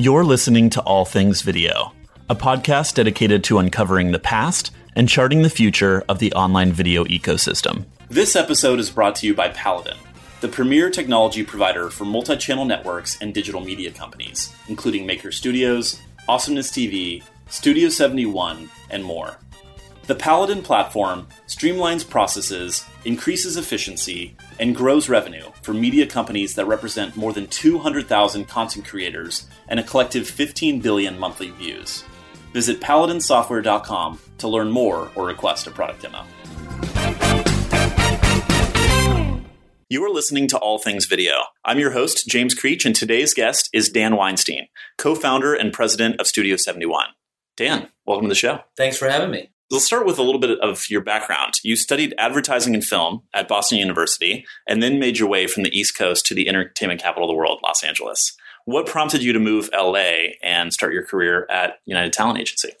[0.00, 1.92] You're listening to All Things Video,
[2.30, 7.04] a podcast dedicated to uncovering the past and charting the future of the online video
[7.04, 7.84] ecosystem.
[8.08, 9.98] This episode is brought to you by Paladin,
[10.40, 16.00] the premier technology provider for multi channel networks and digital media companies, including Maker Studios,
[16.26, 19.36] Awesomeness TV, Studio 71, and more.
[20.06, 27.18] The Paladin platform streamlines processes, increases efficiency, and grows revenue for media companies that represent
[27.18, 32.04] more than 200,000 content creators and a collective 15 billion monthly views.
[32.52, 36.24] Visit paladinsoftware.com to learn more or request a product demo.
[39.88, 41.32] You are listening to All Things Video.
[41.64, 46.20] I'm your host, James Creech, and today's guest is Dan Weinstein, co founder and president
[46.20, 47.06] of Studio 71.
[47.56, 48.60] Dan, welcome to the show.
[48.76, 49.50] Thanks for having me.
[49.68, 51.54] Let's start with a little bit of your background.
[51.62, 55.76] You studied advertising and film at Boston University and then made your way from the
[55.76, 58.36] East Coast to the entertainment capital of the world, Los Angeles.
[58.64, 62.72] What prompted you to move LA and start your career at United Talent Agency?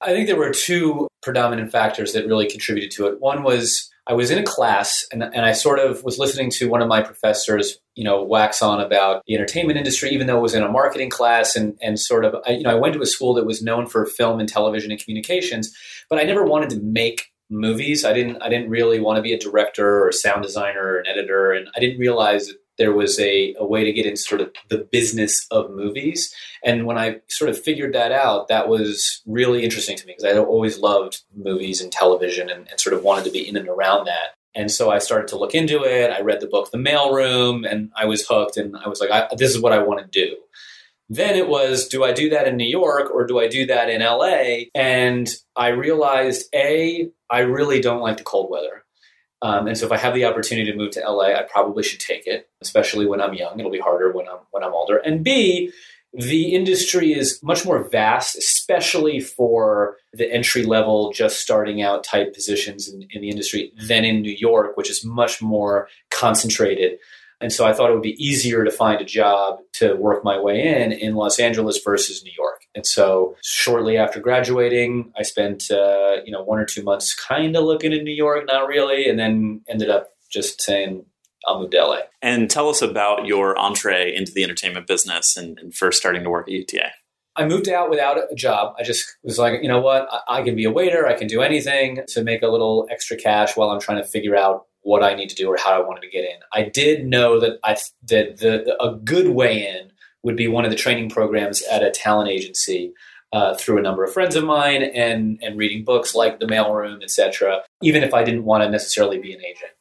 [0.00, 3.20] I think there were two predominant factors that really contributed to it.
[3.20, 6.68] One was I was in a class and, and I sort of was listening to
[6.68, 10.42] one of my professors, you know, wax on about the entertainment industry, even though it
[10.42, 13.02] was in a marketing class and, and sort of, I, you know, I went to
[13.02, 15.76] a school that was known for film and television and communications,
[16.08, 18.04] but I never wanted to make movies.
[18.04, 20.98] I didn't, I didn't really want to be a director or a sound designer or
[21.00, 21.52] an editor.
[21.52, 24.52] And I didn't realize that there was a, a way to get into sort of
[24.68, 26.34] the business of movies.
[26.64, 30.24] And when I sort of figured that out, that was really interesting to me because
[30.24, 33.68] I always loved movies and television and, and, sort of wanted to be in and
[33.68, 34.34] around that.
[34.54, 36.10] And so I started to look into it.
[36.10, 39.28] I read the book The Mailroom and I was hooked and I was like, I,
[39.36, 40.36] this is what I want to do.
[41.10, 43.88] Then it was, do I do that in New York or do I do that
[43.88, 44.66] in LA?
[44.74, 48.84] And I realized, A, I really don't like the cold weather.
[49.40, 52.00] Um, and so if I have the opportunity to move to LA, I probably should
[52.00, 53.58] take it, especially when I'm young.
[53.58, 54.96] It'll be harder when I'm when I'm older.
[54.98, 55.72] And B,
[56.12, 62.34] the industry is much more vast, especially for the entry level, just starting out type
[62.34, 66.98] positions in, in the industry than in New York, which is much more concentrated.
[67.40, 70.40] And so I thought it would be easier to find a job to work my
[70.40, 72.57] way in in Los Angeles versus New York.
[72.74, 77.56] And so shortly after graduating, I spent uh, you know one or two months kind
[77.56, 81.04] of looking in New York, not really, and then ended up just saying
[81.46, 81.98] I'll move to LA.
[82.20, 86.30] And tell us about your entree into the entertainment business and, and first starting to
[86.30, 86.90] work at UTA.
[87.36, 88.74] I moved out without a job.
[88.78, 90.08] I just was like, you know what?
[90.10, 91.06] I, I, can be a waiter.
[91.06, 94.34] I can do anything to make a little extra cash while I'm trying to figure
[94.34, 96.38] out what I need to do or how I wanted to get in.
[96.52, 97.76] I did know that I
[98.08, 99.92] that the, the a good way in
[100.22, 102.92] would be one of the training programs at a talent agency
[103.32, 107.02] uh, through a number of friends of mine and and reading books like The Mailroom,
[107.02, 107.62] etc.
[107.82, 109.72] Even if I didn't want to necessarily be an agent.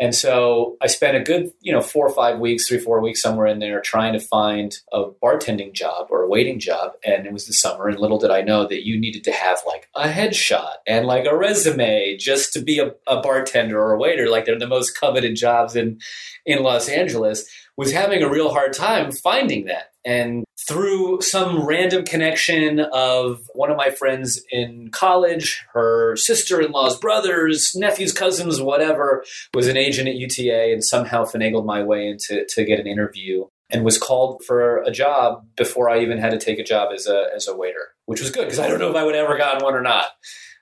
[0.00, 3.22] And so I spent a good, you know, four or five weeks, three, four weeks
[3.22, 6.92] somewhere in there trying to find a bartending job or a waiting job.
[7.04, 7.86] And it was the summer.
[7.86, 11.26] And little did I know that you needed to have like a headshot and like
[11.26, 14.28] a resume just to be a, a bartender or a waiter.
[14.28, 16.00] Like they're the most coveted jobs in,
[16.44, 19.90] in Los Angeles was having a real hard time finding that.
[20.04, 26.72] And through some random connection of one of my friends in college, her sister in
[26.72, 29.24] law's brothers, nephews, cousins, whatever,
[29.54, 33.46] was an agent at UTA and somehow finagled my way into to get an interview
[33.70, 37.06] and was called for a job before I even had to take a job as
[37.06, 39.36] a, as a waiter, which was good because I don't know if I would ever
[39.36, 40.06] gotten one or not.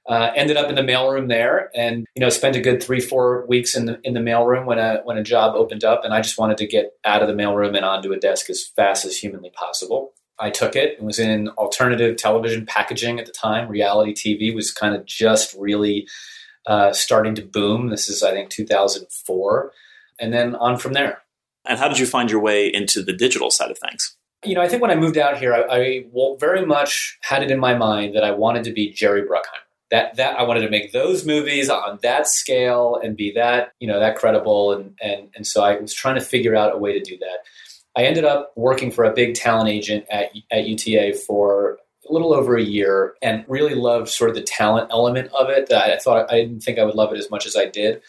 [0.09, 3.47] Uh, ended up in the mailroom there, and you know spent a good three four
[3.47, 6.21] weeks in the in the mailroom when a when a job opened up, and I
[6.21, 9.17] just wanted to get out of the mailroom and onto a desk as fast as
[9.17, 10.13] humanly possible.
[10.41, 10.95] I took it.
[10.99, 13.69] It was in alternative television packaging at the time.
[13.69, 16.09] Reality TV was kind of just really
[16.67, 17.91] uh, starting to boom.
[17.91, 19.73] This is I think 2004,
[20.19, 21.23] and then on from there.
[21.65, 24.17] And how did you find your way into the digital side of things?
[24.45, 26.05] You know, I think when I moved out here, I, I
[26.41, 29.63] very much had it in my mind that I wanted to be Jerry Bruckheimer
[29.93, 33.87] that that I wanted to make those movies on that scale and be that you
[33.87, 36.99] know that credible and and and so I was trying to figure out a way
[36.99, 37.39] to do that.
[37.95, 41.79] I ended up working for a big talent agent at at UTA for
[42.09, 45.69] a little over a year and really loved sort of the talent element of it.
[45.69, 48.01] That I thought I didn't think I would love it as much as I did,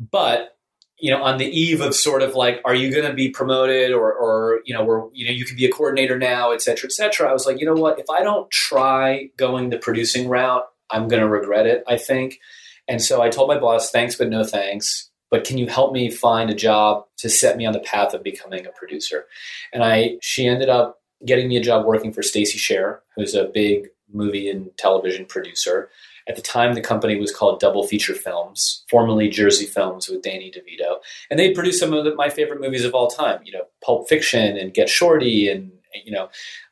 [0.00, 0.56] but
[0.98, 3.90] you know, on the eve of sort of like, are you going to be promoted
[3.90, 6.86] or, or, you know, where, you know, you can be a coordinator now, et cetera,
[6.86, 7.28] et cetera.
[7.28, 11.08] I was like, you know what, if I don't try going the producing route, I'm
[11.08, 12.38] going to regret it, I think.
[12.86, 15.10] And so I told my boss, thanks, but no thanks.
[15.30, 18.22] But can you help me find a job to set me on the path of
[18.22, 19.26] becoming a producer?
[19.72, 23.44] And I, she ended up getting me a job working for Stacey Sher, who's a
[23.44, 25.88] big movie and television producer.
[26.28, 30.52] At the time, the company was called Double Feature Films, formerly Jersey Films with Danny
[30.52, 30.96] DeVito.
[31.30, 34.08] And they produced some of the, my favorite movies of all time, you know, Pulp
[34.08, 35.72] Fiction and Get Shorty and,
[36.04, 36.28] you know,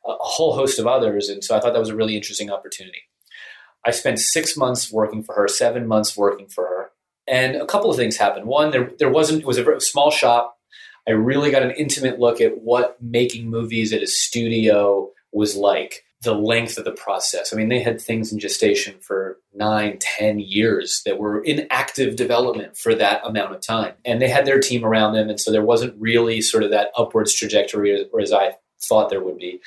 [0.07, 1.29] a whole host of others.
[1.29, 3.03] And so I thought that was a really interesting opportunity.
[3.87, 6.91] I spent six months working for her, seven months working for her.
[7.27, 8.47] And a couple of things happened.
[8.47, 10.56] One, there, there wasn't, it was a very small shop.
[11.09, 16.05] I really got an intimate look at what making movies at a studio was like
[16.23, 17.53] the length of the process.
[17.53, 22.17] I mean, they had things in gestation for nine, ten years that were in active
[22.17, 23.94] development for that amount of time.
[24.05, 25.31] And they had their team around them.
[25.31, 29.38] And so there wasn't really sort of that upwards trajectory as I thought there would
[29.38, 29.61] be.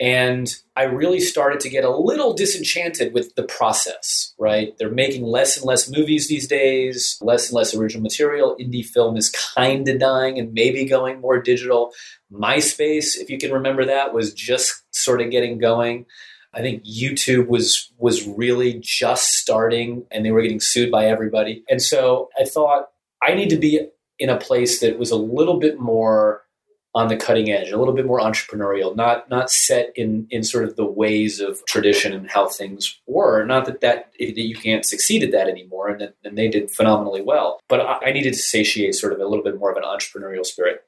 [0.00, 4.72] And I really started to get a little disenchanted with the process, right?
[4.78, 8.56] They're making less and less movies these days, less and less original material.
[8.60, 11.92] Indie film is kind of dying and maybe going more digital.
[12.32, 16.06] MySpace, if you can remember that, was just sort of getting going.
[16.54, 21.64] I think YouTube was was really just starting and they were getting sued by everybody.
[21.68, 22.88] And so I thought
[23.22, 23.86] I need to be
[24.18, 26.42] in a place that was a little bit more
[26.94, 30.64] on the cutting edge, a little bit more entrepreneurial, not not set in in sort
[30.64, 33.44] of the ways of tradition and how things were.
[33.44, 36.70] Not that that, that you can't succeed at that anymore, and, that, and they did
[36.70, 37.60] phenomenally well.
[37.68, 40.44] But I, I needed to satiate sort of a little bit more of an entrepreneurial
[40.44, 40.82] spirit.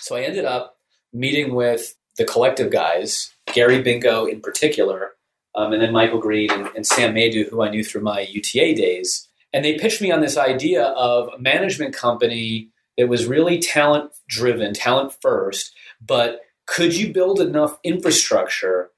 [0.00, 0.76] So I ended up
[1.12, 5.12] meeting with the collective guys, Gary Binkow in particular,
[5.54, 8.74] um, and then Michael Green and, and Sam Maydew, who I knew through my UTA
[8.74, 9.28] days.
[9.52, 14.12] And they pitched me on this idea of a management company that was really talent
[14.28, 18.90] driven, talent first, but could you build enough infrastructure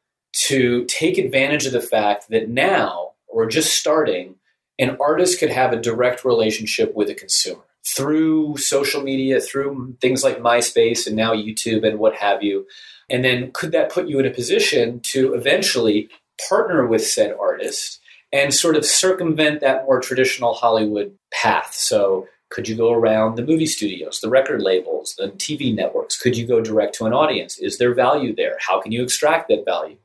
[0.46, 4.34] to take advantage of the fact that now, or just starting,
[4.78, 10.24] an artist could have a direct relationship with a consumer through social media, through things
[10.24, 12.66] like MySpace and now YouTube and what have you.
[13.10, 16.08] And then could that put you in a position to eventually
[16.48, 18.00] partner with said artist
[18.32, 21.74] and sort of circumvent that more traditional Hollywood path?
[21.74, 26.16] So could you go around the movie studios, the record labels, the TV networks?
[26.16, 27.58] Could you go direct to an audience?
[27.58, 28.58] Is there value there?
[28.60, 29.96] How can you extract that value?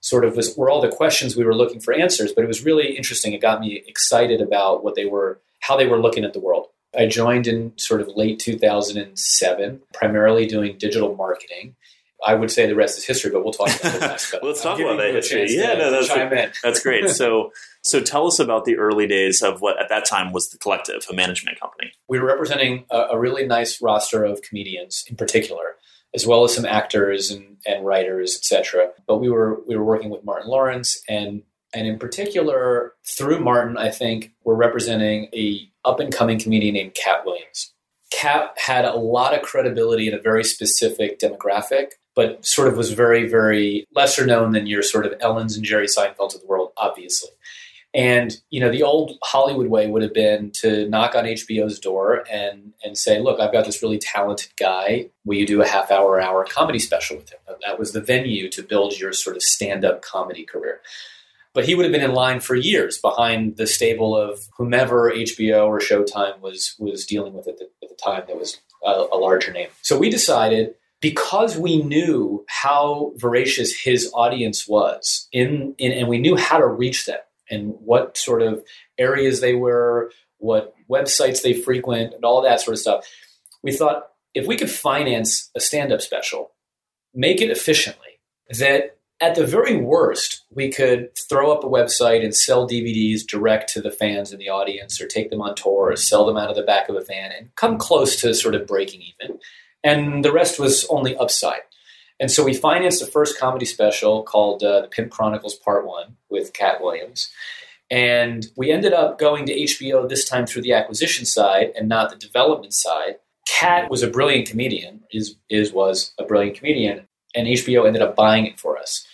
[0.00, 2.64] Sort of was, were all the questions we were looking for answers, but it was
[2.64, 3.34] really interesting.
[3.34, 6.68] It got me excited about what they were, how they were looking at the world.
[6.98, 11.76] I joined in sort of late 2007, primarily doing digital marketing.
[12.26, 14.40] I would say the rest is history, but we'll talk about that.
[14.42, 15.46] Let's talk about that history.
[15.48, 16.08] Yeah, no, that's,
[16.62, 17.08] that's great.
[17.18, 20.58] So, so tell us about the early days of what at that time was the
[20.58, 21.92] collective, a management company.
[22.08, 25.76] We were representing a, a really nice roster of comedians in particular,
[26.14, 28.90] as well as some actors and, and writers, etc.
[29.06, 31.42] But we were we were working with Martin Lawrence and
[31.74, 36.94] and in particular through Martin, I think we're representing a up and coming comedian named
[36.94, 37.72] Katt Williams.
[38.10, 42.90] Katt had a lot of credibility in a very specific demographic, but sort of was
[42.90, 46.72] very, very lesser known than your sort of Ellens and Jerry Seinfeld of the world,
[46.76, 47.30] obviously.
[47.94, 52.24] And you know, the old Hollywood way would have been to knock on HBO's door
[52.28, 55.10] and and say, "Look, I've got this really talented guy.
[55.24, 58.48] Will you do a half hour, hour comedy special with him?" That was the venue
[58.50, 60.80] to build your sort of stand up comedy career.
[61.54, 65.68] But he would have been in line for years behind the stable of whomever HBO
[65.68, 68.24] or Showtime was was dealing with at the, at the time.
[68.26, 69.68] That was a, a larger name.
[69.82, 76.18] So we decided because we knew how voracious his audience was in, in and we
[76.18, 77.18] knew how to reach them
[77.50, 78.62] and what sort of
[78.98, 83.06] areas they were, what websites they frequent, and all that sort of stuff.
[83.62, 86.52] We thought if we could finance a stand up special,
[87.14, 88.20] make it efficiently,
[88.58, 93.68] that at the very worst, we could throw up a website and sell DVDs direct
[93.70, 96.50] to the fans in the audience, or take them on tour, or sell them out
[96.50, 99.38] of the back of a van, and come close to sort of breaking even.
[99.88, 101.62] And the rest was only upside.
[102.20, 106.16] And so we financed the first comedy special called uh, The Pimp Chronicles Part One
[106.28, 107.30] with Katt Williams.
[107.90, 112.10] And we ended up going to HBO this time through the acquisition side and not
[112.10, 113.16] the development side.
[113.48, 118.14] Katt was a brilliant comedian, is, is was a brilliant comedian, and HBO ended up
[118.14, 119.06] buying it for us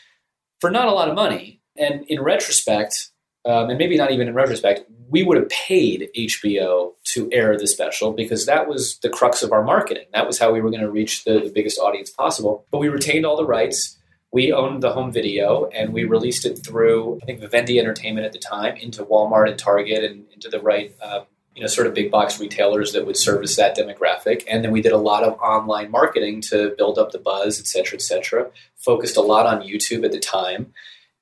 [0.61, 1.61] for not a lot of money.
[1.77, 3.11] And in retrospect,
[3.45, 7.67] um, and maybe not even in retrospect, we would have paid HBO to air the
[7.67, 10.07] special because that was the crux of our marketing.
[10.13, 12.67] That was how we were going to reach the, the biggest audience possible.
[12.71, 13.99] But we retained all the rights.
[14.33, 18.33] We owned the home video and we released it through, I think, Vivendi Entertainment at
[18.33, 21.95] the time, into Walmart and Target and into the right um, you know, sort of
[21.95, 24.43] big box retailers that would service that demographic.
[24.49, 27.67] And then we did a lot of online marketing to build up the buzz, et
[27.67, 28.51] cetera, et cetera.
[28.77, 30.73] Focused a lot on YouTube at the time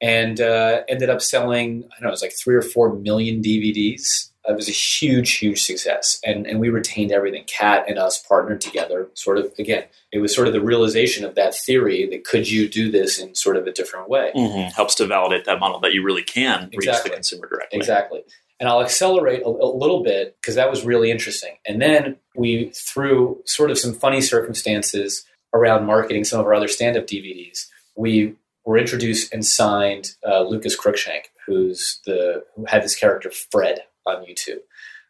[0.03, 3.41] and uh, ended up selling, I don't know, it was like three or four million
[3.41, 4.31] DVDs.
[4.45, 6.19] It was a huge, huge success.
[6.27, 7.45] And, and we retained everything.
[7.47, 11.37] Katt and us partnered together, sort of, again, it was sort of the realization of
[11.37, 14.33] that theory that could you do this in sort of a different way?
[14.35, 14.71] Mm-hmm.
[14.75, 16.89] Helps to validate that model that you really can exactly.
[16.89, 17.79] reach the consumer directly.
[17.79, 18.25] Exactly.
[18.59, 21.59] And I'll accelerate a, a little bit because that was really interesting.
[21.65, 26.69] And then we, through sort of some funny circumstances, around marketing some of our other
[26.69, 32.97] stand-up DVDs, we were introduced and signed uh, Lucas Cruikshank, who's the who had this
[32.97, 34.61] character Fred on YouTube.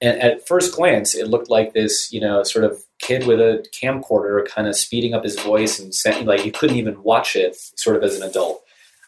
[0.00, 3.64] And at first glance, it looked like this, you know, sort of kid with a
[3.80, 7.56] camcorder, kind of speeding up his voice and saying, like you couldn't even watch it,
[7.76, 8.62] sort of as an adult.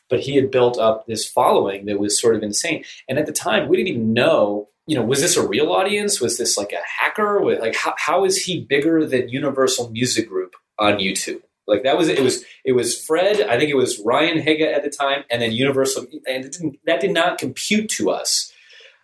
[0.09, 2.85] But he had built up this following that was sort of insane.
[3.09, 6.21] And at the time, we didn't even know, you know, was this a real audience?
[6.21, 7.41] Was this like a hacker?
[7.59, 11.41] Like, how, how is he bigger than Universal Music Group on YouTube?
[11.67, 13.41] Like that was it was it was Fred.
[13.43, 16.55] I think it was Ryan Higa at the time, and then Universal, and
[16.85, 18.53] that did not compute to us.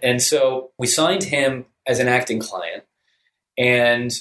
[0.02, 2.84] And so we signed him as an acting client,
[3.56, 4.12] and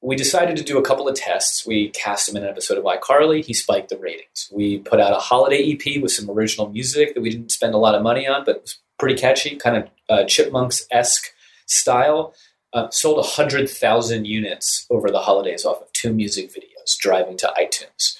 [0.00, 1.66] we decided to do a couple of tests.
[1.66, 3.44] We cast him in an episode of iCarly.
[3.44, 4.50] He spiked the ratings.
[4.52, 7.78] We put out a holiday EP with some original music that we didn't spend a
[7.78, 11.26] lot of money on, but was pretty catchy, kind of uh, Chipmunks esque
[11.66, 12.34] style.
[12.72, 18.18] Uh, sold 100,000 units over the holidays off of two music videos driving to iTunes.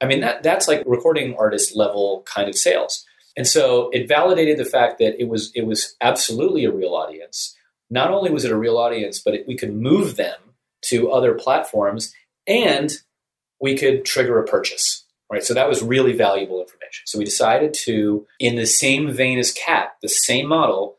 [0.00, 3.04] I mean, that, that's like recording artist level kind of sales.
[3.36, 7.56] And so it validated the fact that it was it was absolutely a real audience.
[7.90, 10.38] Not only was it a real audience, but it, we could move them
[10.86, 12.12] to other platforms
[12.46, 12.92] and
[13.60, 15.04] we could trigger a purchase.
[15.30, 15.42] Right.
[15.42, 17.06] So that was really valuable information.
[17.06, 20.96] So we decided to, in the same vein as Katt, the same model,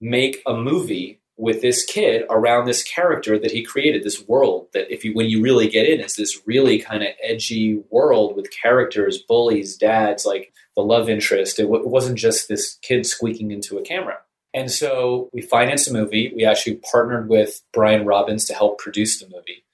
[0.00, 4.92] make a movie with this kid around this character that he created, this world that
[4.92, 8.50] if you when you really get in, it's this really kind of edgy world with
[8.50, 11.58] characters, bullies, dads, like the love interest.
[11.58, 14.18] It, w- it wasn't just this kid squeaking into a camera.
[14.54, 16.32] And so we financed a movie.
[16.34, 19.65] We actually partnered with Brian Robbins to help produce the movie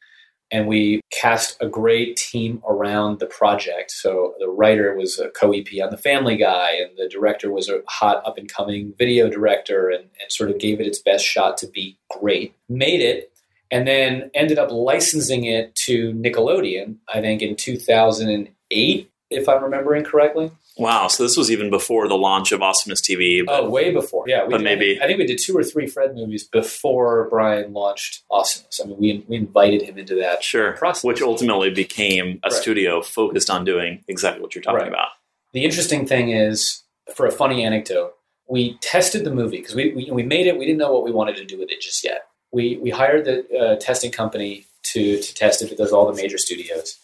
[0.53, 3.91] and we cast a great team around the project.
[3.91, 7.81] So the writer was a co-EP on The Family Guy, and the director was a
[7.89, 11.57] hot up and coming video director, and, and sort of gave it its best shot
[11.59, 12.55] to be great.
[12.69, 13.33] Made it,
[13.71, 16.97] and then ended up licensing it to Nickelodeon.
[17.13, 20.51] I think in 2008, if I'm remembering correctly.
[20.79, 23.45] Wow, so this was even before the launch of Awesomeness TV.
[23.45, 24.25] But, oh, way before.
[24.27, 27.73] Yeah, but did, maybe I think we did two or three Fred movies before Brian
[27.75, 28.81] launched Awesomeness.
[28.83, 32.53] I mean, we we invited him into that sure process, which ultimately became a right.
[32.53, 34.89] studio focused on doing exactly what you're talking right.
[34.89, 35.09] about.
[35.53, 36.83] The interesting thing is,
[37.15, 38.15] for a funny anecdote,
[38.49, 40.59] we tested the movie because we, we, we made it.
[40.59, 42.27] We didn't know what we wanted to do with it just yet.
[42.51, 46.39] We we hired the uh, testing company to to test it with all the major
[46.39, 46.99] studios,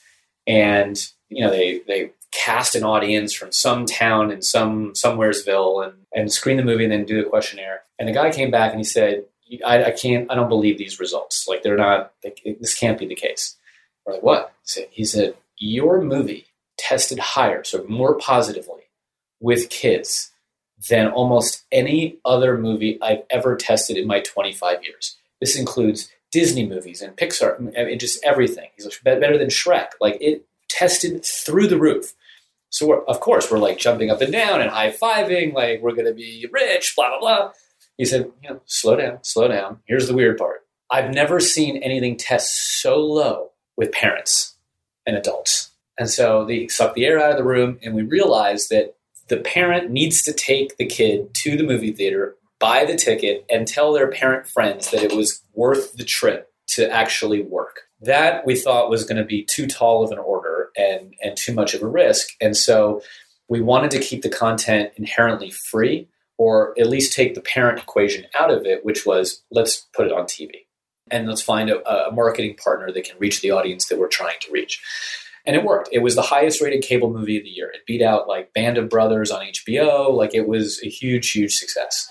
[0.46, 5.94] and you know they they cast an audience from some town in some somewheresville and
[6.14, 7.82] and screen the movie and then do the questionnaire.
[7.98, 9.24] And the guy came back and he said,
[9.64, 11.46] I, I can't, I don't believe these results.
[11.48, 13.56] Like they're not, this can't be the case.
[14.04, 14.52] We're like, what?
[14.90, 18.82] He said, your movie tested higher, so more positively
[19.40, 20.30] with kids
[20.88, 25.16] than almost any other movie I've ever tested in my 25 years.
[25.40, 28.68] This includes Disney movies and Pixar and just everything.
[28.76, 29.88] He's like, better than Shrek.
[30.00, 32.14] Like it tested through the roof.
[32.70, 36.06] So of course we're like jumping up and down and high fiving, like we're going
[36.06, 37.52] to be rich, blah blah blah.
[37.96, 39.80] He said, you know, slow down, slow down.
[39.86, 40.64] Here's the weird part.
[40.90, 44.56] I've never seen anything test so low with parents
[45.06, 45.70] and adults.
[45.98, 48.94] And so they suck the air out of the room, and we realize that
[49.28, 53.66] the parent needs to take the kid to the movie theater, buy the ticket, and
[53.66, 57.80] tell their parent friends that it was worth the trip to actually work.
[58.00, 60.47] That we thought was going to be too tall of an order
[60.78, 62.28] and, and too much of a risk.
[62.40, 63.02] And so
[63.48, 66.08] we wanted to keep the content inherently free
[66.38, 70.12] or at least take the parent equation out of it, which was let's put it
[70.12, 70.50] on TV
[71.10, 74.36] and let's find a, a, marketing partner that can reach the audience that we're trying
[74.40, 74.80] to reach.
[75.46, 75.88] And it worked.
[75.92, 77.70] It was the highest rated cable movie of the year.
[77.70, 80.12] It beat out like Band of Brothers on HBO.
[80.12, 82.08] Like it was a huge, huge success.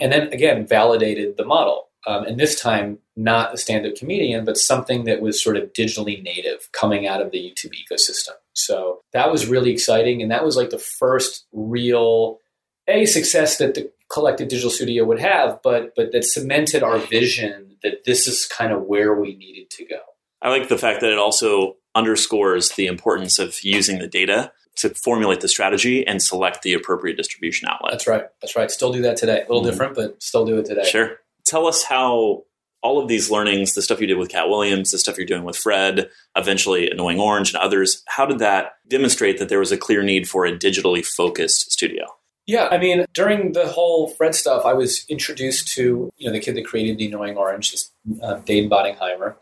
[0.00, 1.88] And then again, validated the model.
[2.06, 5.72] Um, and this time, not a stand up comedian, but something that was sort of
[5.72, 8.34] digitally native coming out of the YouTube ecosystem.
[8.52, 10.22] So that was really exciting.
[10.22, 12.38] And that was like the first real
[12.86, 17.76] a success that the collective digital studio would have, but but that cemented our vision
[17.82, 19.98] that this is kind of where we needed to go.
[20.40, 24.90] I like the fact that it also underscores the importance of using the data to
[24.90, 27.92] formulate the strategy and select the appropriate distribution outlet.
[27.92, 28.24] That's right.
[28.40, 28.70] That's right.
[28.70, 29.38] Still do that today.
[29.38, 29.70] A little mm-hmm.
[29.70, 30.84] different, but still do it today.
[30.84, 31.16] Sure.
[31.44, 32.44] Tell us how
[32.82, 35.44] all of these learnings, the stuff you did with Katt Williams, the stuff you're doing
[35.44, 39.76] with Fred, eventually Annoying Orange and others, how did that demonstrate that there was a
[39.76, 42.06] clear need for a digitally focused studio?
[42.46, 46.40] Yeah, I mean, during the whole Fred stuff, I was introduced to you know the
[46.40, 47.74] kid that created the Annoying Orange,
[48.22, 49.36] uh, Dane Boedigheimer,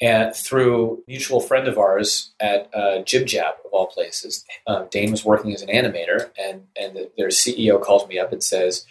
[0.00, 4.44] and through a mutual friend of ours at uh, Jib Jab of all places.
[4.66, 8.32] Um, Dane was working as an animator, and and the, their CEO calls me up
[8.32, 8.84] and says,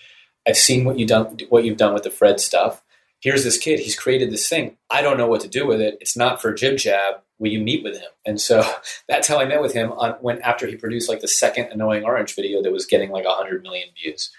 [0.47, 2.81] "I've seen what you done what you've done with the Fred stuff.
[3.21, 4.77] Here's this kid, he's created this thing.
[4.89, 5.97] I don't know what to do with it.
[6.01, 7.15] It's not for Jib Jab.
[7.37, 8.09] Will you meet with him?
[8.25, 8.63] And so
[9.07, 12.03] that's how I met with him on, when after he produced like the second Annoying
[12.03, 14.31] Orange video that was getting like 100 million views.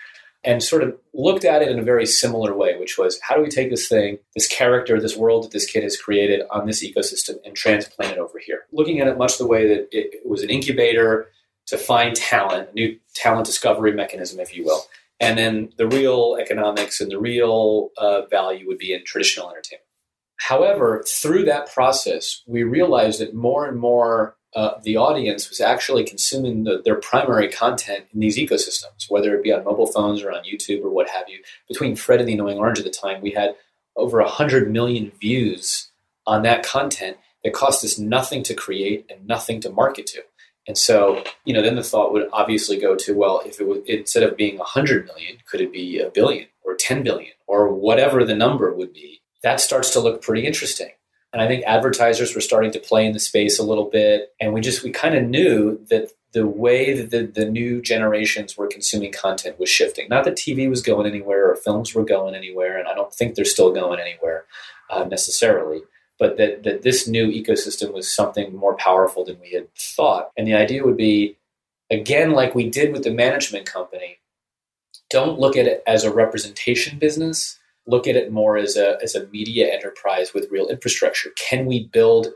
[0.42, 3.42] And sort of looked at it in a very similar way, which was how do
[3.42, 6.82] we take this thing, this character, this world that this kid has created on this
[6.82, 8.62] ecosystem and transplant it over here?
[8.72, 11.28] Looking at it much the way that it, it was an incubator
[11.66, 14.86] to find talent, new talent discovery mechanism, if you will
[15.20, 19.86] and then the real economics and the real uh, value would be in traditional entertainment.
[20.36, 26.02] However, through that process, we realized that more and more uh, the audience was actually
[26.02, 30.32] consuming the, their primary content in these ecosystems, whether it be on mobile phones or
[30.32, 31.40] on YouTube or what have you.
[31.68, 33.54] Between Fred and the Annoying Orange at the time, we had
[33.96, 35.90] over 100 million views
[36.26, 40.22] on that content that cost us nothing to create and nothing to market to.
[40.66, 43.78] And so, you know, then the thought would obviously go to, well, if it was
[43.86, 48.24] instead of being 100 million, could it be a billion or 10 billion or whatever
[48.24, 49.22] the number would be?
[49.42, 50.90] That starts to look pretty interesting.
[51.32, 54.34] And I think advertisers were starting to play in the space a little bit.
[54.40, 58.56] And we just, we kind of knew that the way that the, the new generations
[58.56, 60.08] were consuming content was shifting.
[60.08, 62.78] Not that TV was going anywhere or films were going anywhere.
[62.78, 64.44] And I don't think they're still going anywhere
[64.90, 65.82] uh, necessarily
[66.20, 70.30] but that, that this new ecosystem was something more powerful than we had thought.
[70.36, 71.38] And the idea would be,
[71.90, 74.18] again, like we did with the management company,
[75.08, 77.58] don't look at it as a representation business.
[77.86, 81.30] Look at it more as a, as a media enterprise with real infrastructure.
[81.36, 82.28] Can we build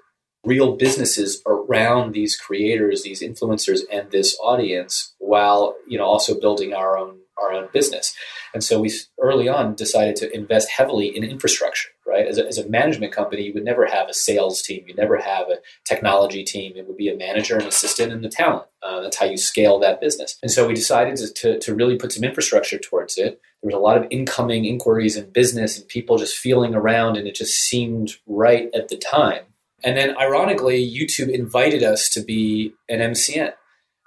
[0.44, 6.72] real businesses around these creators, these influencers, and this audience, while you know also building
[6.72, 8.14] our own our own business.
[8.52, 11.90] And so we early on decided to invest heavily in infrastructure.
[12.06, 14.94] Right, as a, as a management company, you would never have a sales team, you
[14.94, 16.74] never have a technology team.
[16.76, 18.66] It would be a manager, an assistant, and the talent.
[18.82, 20.36] Uh, that's how you scale that business.
[20.42, 23.40] And so we decided to, to, to really put some infrastructure towards it.
[23.62, 27.26] There was a lot of incoming inquiries in business and people just feeling around, and
[27.26, 29.44] it just seemed right at the time.
[29.82, 33.54] And then, ironically, YouTube invited us to be an MCN.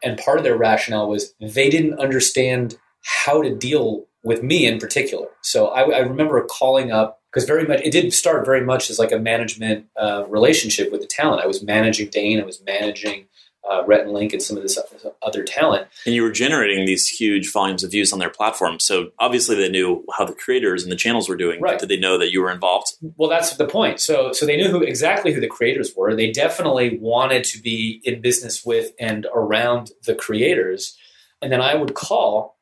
[0.04, 4.80] And part of their rationale was they didn't understand how to deal with me in
[4.80, 5.28] particular.
[5.42, 9.00] So I, I remember calling up because very much it did start very much as
[9.00, 11.42] like a management uh, relationship with the talent.
[11.42, 13.28] I was managing Dane, I was managing
[13.70, 14.78] uh, Rhett and Link and some of this
[15.22, 15.88] other talent.
[16.06, 18.80] And you were generating these huge volumes of views on their platform.
[18.80, 21.62] So obviously they knew how the creators and the channels were doing.
[21.62, 21.80] Right.
[21.80, 22.94] Did they know that you were involved?
[23.16, 24.00] Well, that's the point.
[24.02, 26.16] So so they knew who exactly who the creators were.
[26.16, 30.98] They definitely wanted to be in business with and around the creators.
[31.42, 32.57] And then I would call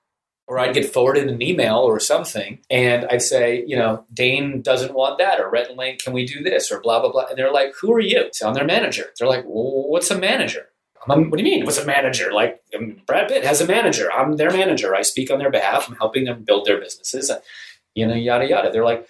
[0.47, 4.93] or I'd get forwarded an email or something, and I'd say, you know, Dane doesn't
[4.93, 7.25] want that, or Rhett and Link, can we do this, or blah blah blah.
[7.29, 9.05] And they're like, "Who are you?" So I'm their manager.
[9.17, 10.67] They're like, well, "What's a manager?"
[11.08, 11.65] I'm, what do you mean?
[11.65, 12.31] What's a manager?
[12.34, 14.12] Like um, Brad Pitt has a manager.
[14.12, 14.95] I'm their manager.
[14.95, 15.88] I speak on their behalf.
[15.88, 17.31] I'm helping them build their businesses.
[17.93, 18.71] You know, yada yada.
[18.71, 19.08] They're like,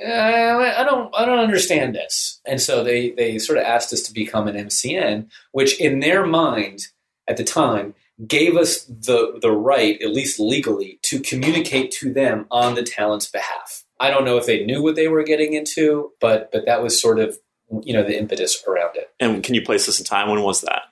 [0.00, 2.40] uh, I don't, I don't understand this.
[2.46, 6.26] And so they they sort of asked us to become an MCN, which in their
[6.26, 6.80] mind
[7.28, 7.94] at the time
[8.26, 13.28] gave us the, the right, at least legally, to communicate to them on the talent's
[13.28, 13.84] behalf.
[14.00, 17.00] I don't know if they knew what they were getting into, but but that was
[17.00, 17.38] sort of
[17.84, 19.10] you know the impetus around it.
[19.20, 20.28] And can you place this in time?
[20.28, 20.82] When was that?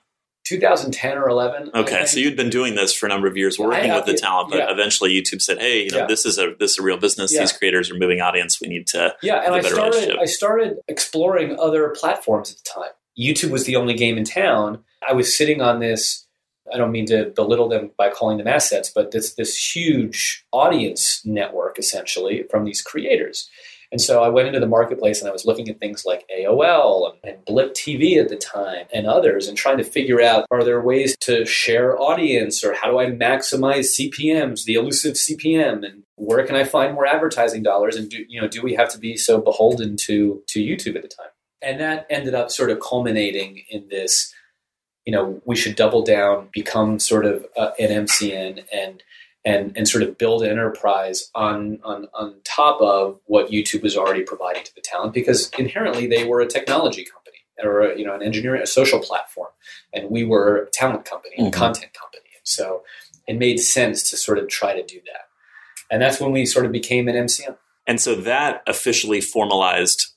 [0.45, 1.71] 2010 or 11.
[1.75, 4.49] Okay, so you'd been doing this for a number of years, working with the talent,
[4.49, 4.71] but yeah.
[4.71, 6.07] eventually YouTube said, "Hey, you know, yeah.
[6.07, 7.31] this is a this is a real business.
[7.37, 8.59] These creators are moving audience.
[8.59, 12.91] We need to yeah." And I started I started exploring other platforms at the time.
[13.19, 14.83] YouTube was the only game in town.
[15.07, 16.27] I was sitting on this
[16.73, 21.21] I don't mean to belittle them by calling them assets, but this this huge audience
[21.25, 23.49] network essentially from these creators.
[23.91, 27.11] And so I went into the marketplace and I was looking at things like AOL
[27.11, 30.63] and, and, Blip TV at the time and others and trying to figure out are
[30.63, 36.03] there ways to share audience or how do I maximize CPMs, the elusive CPM, and
[36.15, 37.97] where can I find more advertising dollars?
[37.97, 41.01] And do, you know, do we have to be so beholden to, to YouTube at
[41.01, 41.31] the time?
[41.61, 44.33] And that ended up sort of culminating in this
[45.05, 49.03] you know, we should double down, become sort of uh, an MCN, and
[49.43, 53.97] and and sort of build an enterprise on on on top of what YouTube was
[53.97, 58.05] already providing to the talent, because inherently they were a technology company or a, you
[58.05, 59.49] know an engineering a social platform,
[59.93, 61.47] and we were a talent company, mm-hmm.
[61.47, 62.83] a content company, and so
[63.27, 65.29] it made sense to sort of try to do that,
[65.89, 67.57] and that's when we sort of became an MCN.
[67.87, 70.10] And so that officially formalized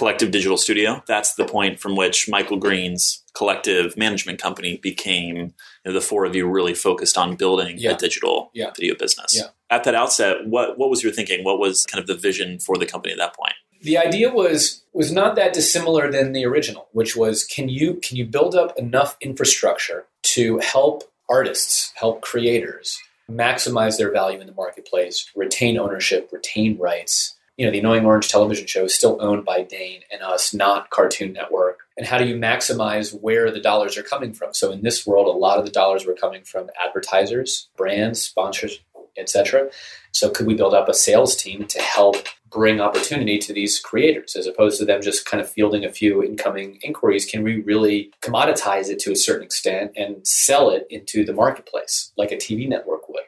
[0.00, 1.04] Collective Digital Studio.
[1.06, 5.52] That's the point from which Michael Green's collective management company became you
[5.84, 7.90] know, the four of you really focused on building yeah.
[7.90, 8.70] a digital yeah.
[8.74, 9.36] video business.
[9.36, 9.48] Yeah.
[9.68, 11.44] At that outset, what what was your thinking?
[11.44, 13.52] What was kind of the vision for the company at that point?
[13.82, 18.16] The idea was was not that dissimilar than the original, which was can you can
[18.16, 22.98] you build up enough infrastructure to help artists, help creators
[23.30, 28.30] maximize their value in the marketplace, retain ownership, retain rights, you know, the Annoying Orange
[28.30, 31.80] television show is still owned by Dane and us, not Cartoon Network.
[31.98, 34.54] And how do you maximize where the dollars are coming from?
[34.54, 38.80] So in this world, a lot of the dollars were coming from advertisers, brands, sponsors,
[39.18, 39.68] etc.
[40.10, 42.16] So could we build up a sales team to help
[42.50, 46.24] bring opportunity to these creators as opposed to them just kind of fielding a few
[46.24, 47.26] incoming inquiries?
[47.26, 52.10] Can we really commoditize it to a certain extent and sell it into the marketplace
[52.16, 53.24] like a TV network would?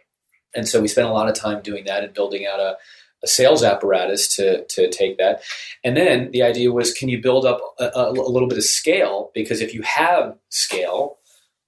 [0.55, 2.77] And so we spent a lot of time doing that and building out a,
[3.23, 5.43] a sales apparatus to, to take that.
[5.85, 8.65] And then the idea was can you build up a, a, a little bit of
[8.65, 9.31] scale?
[9.35, 11.19] Because if you have scale,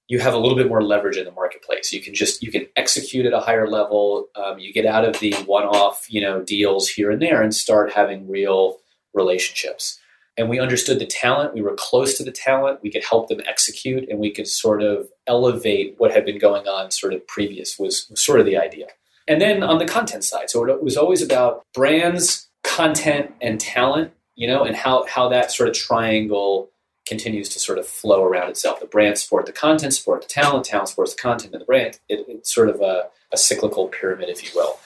[0.09, 1.93] you have a little bit more leverage in the marketplace.
[1.93, 4.29] You can just you can execute at a higher level.
[4.37, 7.93] Um, you get out of the one-off you know deals here and there and start
[7.93, 8.79] having real
[9.15, 9.99] relationships.
[10.37, 11.55] And we understood the talent.
[11.55, 12.81] We were close to the talent.
[12.83, 16.67] We could help them execute, and we could sort of elevate what had been going
[16.67, 18.89] on sort of previous was, was sort of the idea.
[19.27, 24.13] And then on the content side, so it was always about brands, content, and talent.
[24.37, 26.71] You know, and how how that sort of triangle
[27.07, 28.81] continues to sort of flow around itself.
[28.81, 32.01] The brand support the content, support the talent, talent supports the content and the brand.
[32.09, 34.79] It, it's sort of a, a cyclical pyramid, if you will.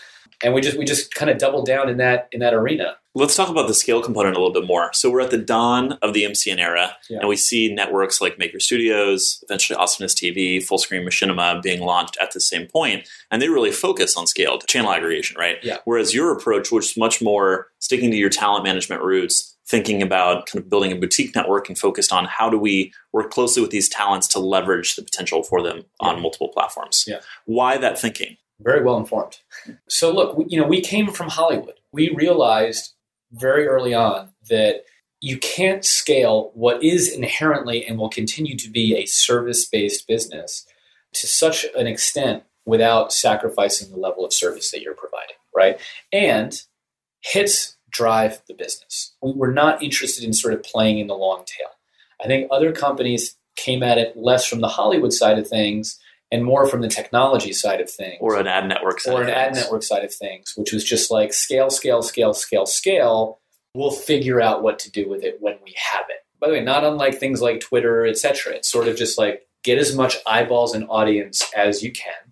[0.42, 2.96] And we just we just kind of doubled down in that in that arena.
[3.14, 4.90] Let's talk about the scale component a little bit more.
[4.92, 7.18] So we're at the dawn of the MCN era, yeah.
[7.18, 12.30] and we see networks like Maker Studios, eventually Awesomeness TV, Fullscreen Machinima being launched at
[12.30, 15.56] the same point, and they really focus on scaled channel aggregation, right?
[15.64, 15.78] Yeah.
[15.84, 20.62] Whereas your approach was much more sticking to your talent management roots, thinking about kind
[20.62, 23.88] of building a boutique network and focused on how do we work closely with these
[23.88, 26.08] talents to leverage the potential for them yeah.
[26.08, 27.04] on multiple platforms.
[27.06, 27.20] Yeah.
[27.44, 28.36] Why that thinking?
[28.60, 29.38] Very well informed.
[29.88, 31.74] So look, we, you know, we came from Hollywood.
[31.92, 32.94] We realized
[33.32, 34.84] very early on that
[35.20, 40.66] you can't scale what is inherently and will continue to be a service-based business
[41.14, 45.80] to such an extent without sacrificing the level of service that you're providing, right?
[46.12, 46.60] And
[47.20, 49.14] hits drive the business.
[49.22, 51.70] We were not interested in sort of playing in the long tail.
[52.22, 55.98] I think other companies came at it less from the Hollywood side of things
[56.30, 58.18] and more from the technology side of things.
[58.20, 61.10] Or an ad network side Or an ad network side of things, which was just
[61.10, 63.40] like scale, scale, scale, scale, scale.
[63.74, 66.16] We'll figure out what to do with it when we have it.
[66.40, 68.54] By the way, not unlike things like Twitter, etc.
[68.54, 72.27] It's sort of just like get as much eyeballs and audience as you can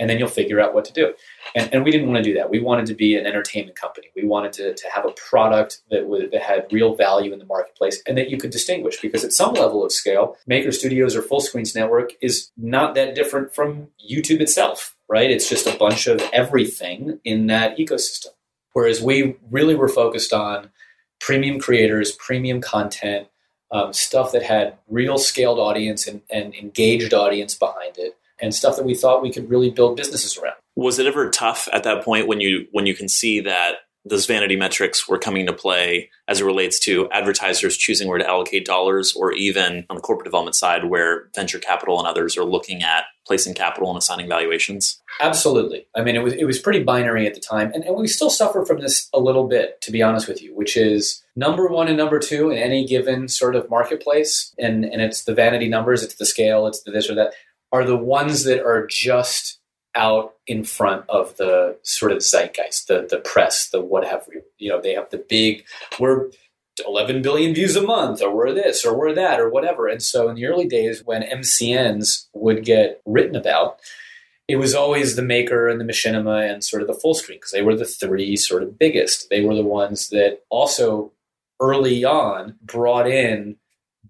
[0.00, 1.12] and then you'll figure out what to do.
[1.54, 2.50] And, and we didn't want to do that.
[2.50, 4.08] We wanted to be an entertainment company.
[4.16, 7.44] We wanted to, to have a product that, would, that had real value in the
[7.44, 11.22] marketplace and that you could distinguish because at some level of scale, Maker Studios or
[11.22, 15.30] Fullscreen's Network is not that different from YouTube itself, right?
[15.30, 18.28] It's just a bunch of everything in that ecosystem.
[18.72, 20.70] Whereas we really were focused on
[21.20, 23.28] premium creators, premium content,
[23.72, 28.76] um, stuff that had real scaled audience and, and engaged audience behind it and stuff
[28.76, 30.56] that we thought we could really build businesses around.
[30.76, 33.76] Was it ever tough at that point when you when you can see that
[34.06, 38.26] those vanity metrics were coming to play as it relates to advertisers choosing where to
[38.26, 42.44] allocate dollars, or even on the corporate development side where venture capital and others are
[42.44, 45.00] looking at placing capital and assigning valuations?
[45.20, 45.86] Absolutely.
[45.94, 48.30] I mean, it was it was pretty binary at the time, and, and we still
[48.30, 51.88] suffer from this a little bit, to be honest with you, which is number one
[51.88, 56.02] and number two in any given sort of marketplace, and and it's the vanity numbers,
[56.02, 57.34] it's the scale, it's the this or that
[57.72, 59.58] are the ones that are just
[59.94, 64.42] out in front of the sort of zeitgeist, the the press, the what have you.
[64.58, 65.64] You know, they have the big
[65.98, 66.30] we're
[66.86, 69.86] 11 billion views a month, or we're this, or we're that, or whatever.
[69.86, 73.80] And so in the early days, when MCNs would get written about,
[74.48, 77.62] it was always the Maker and the Machinima and sort of the Fullscreen because they
[77.62, 79.28] were the three sort of biggest.
[79.30, 81.12] They were the ones that also
[81.60, 83.56] early on brought in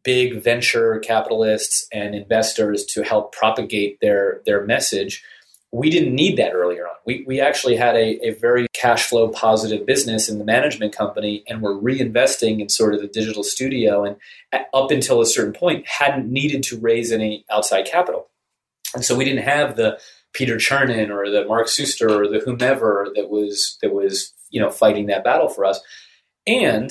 [0.05, 5.23] big venture capitalists and investors to help propagate their their message.
[5.73, 6.95] We didn't need that earlier on.
[7.07, 11.45] We, we actually had a, a very cash flow positive business in the management company
[11.47, 14.17] and were reinvesting in sort of the digital studio and
[14.75, 18.29] up until a certain point hadn't needed to raise any outside capital.
[18.97, 20.01] And so we didn't have the
[20.33, 24.71] Peter Chernin or the Mark Suster or the whomever that was that was you know
[24.71, 25.81] fighting that battle for us.
[26.47, 26.91] And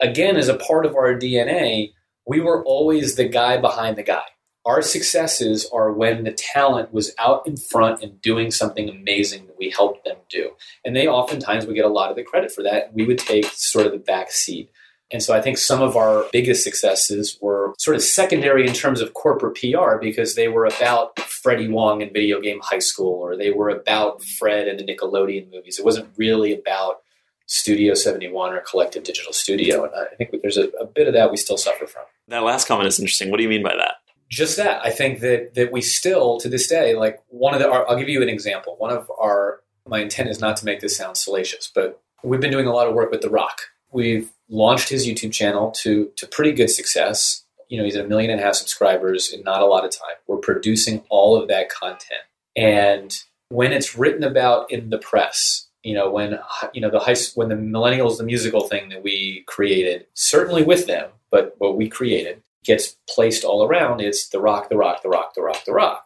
[0.00, 1.92] again, as a part of our DNA,
[2.26, 4.24] we were always the guy behind the guy.
[4.64, 9.56] Our successes are when the talent was out in front and doing something amazing that
[9.56, 10.50] we helped them do.
[10.84, 12.92] And they oftentimes would get a lot of the credit for that.
[12.92, 14.70] We would take sort of the back seat.
[15.12, 19.00] And so I think some of our biggest successes were sort of secondary in terms
[19.00, 23.36] of corporate PR because they were about Freddie Wong in Video Game High School or
[23.36, 25.78] they were about Fred and the Nickelodeon movies.
[25.78, 27.02] It wasn't really about
[27.46, 29.84] Studio 71 or Collective Digital Studio.
[29.84, 32.02] And I think there's a, a bit of that we still suffer from.
[32.28, 33.30] That last comment is interesting.
[33.30, 33.94] What do you mean by that?
[34.28, 34.84] Just that.
[34.84, 37.68] I think that that we still, to this day, like one of the.
[37.68, 38.74] I'll give you an example.
[38.78, 39.60] One of our.
[39.88, 42.88] My intent is not to make this sound salacious, but we've been doing a lot
[42.88, 43.60] of work with The Rock.
[43.92, 47.44] We've launched his YouTube channel to to pretty good success.
[47.68, 49.92] You know, he's at a million and a half subscribers in not a lot of
[49.92, 50.16] time.
[50.26, 52.22] We're producing all of that content.
[52.56, 53.16] And
[53.48, 56.38] when it's written about in the press, you know, when
[56.74, 60.88] you know the high when the millennials the musical thing that we created, certainly with
[60.88, 65.08] them, but what we created gets placed all around is the rock, the rock, the
[65.08, 66.04] rock, the rock, the rock.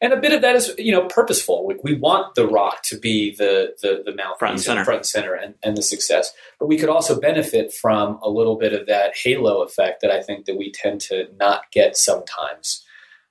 [0.00, 1.66] And a bit of that is, you know, purposeful.
[1.66, 4.98] We, we want the rock to be the the, the mouthpiece, front and center, front
[4.98, 6.32] and, center and, and the success.
[6.60, 10.22] But we could also benefit from a little bit of that halo effect that I
[10.22, 12.84] think that we tend to not get sometimes.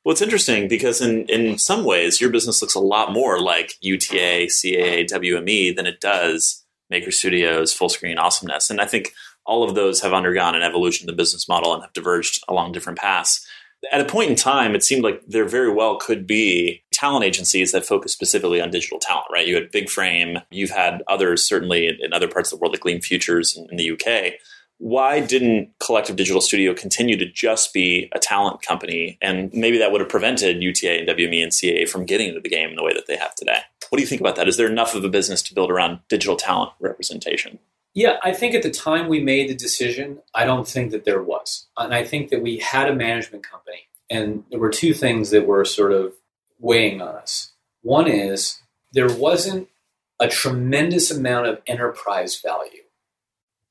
[0.08, 3.74] Well, it's interesting because in, in some ways, your business looks a lot more like
[3.82, 8.70] UTA, CAA, WME than it does Maker Studios, Fullscreen, Awesomeness.
[8.70, 9.12] And I think
[9.46, 12.72] all of those have undergone an evolution of the business model and have diverged along
[12.72, 13.46] different paths.
[13.92, 17.74] At a point in time, it seemed like there very well could be talent agencies
[17.74, 19.46] that focus specifically on digital talent, right?
[19.46, 22.80] You had Big Frame, you've had others certainly in, other parts of the world, like
[22.80, 24.40] Gleam Futures in the UK.
[24.80, 29.18] Why didn't Collective Digital Studio continue to just be a talent company?
[29.22, 32.50] And maybe that would have prevented UTA and WME and CAA from getting into the
[32.50, 33.60] game in the way that they have today.
[33.90, 34.48] What do you think about that?
[34.48, 37.58] Is there enough of a business to build around digital talent representation?
[37.94, 41.24] Yeah, I think at the time we made the decision, I don't think that there
[41.24, 41.66] was.
[41.78, 45.48] And I think that we had a management company, and there were two things that
[45.48, 46.14] were sort of
[46.60, 47.54] weighing on us.
[47.82, 48.62] One is
[48.92, 49.70] there wasn't
[50.20, 52.84] a tremendous amount of enterprise value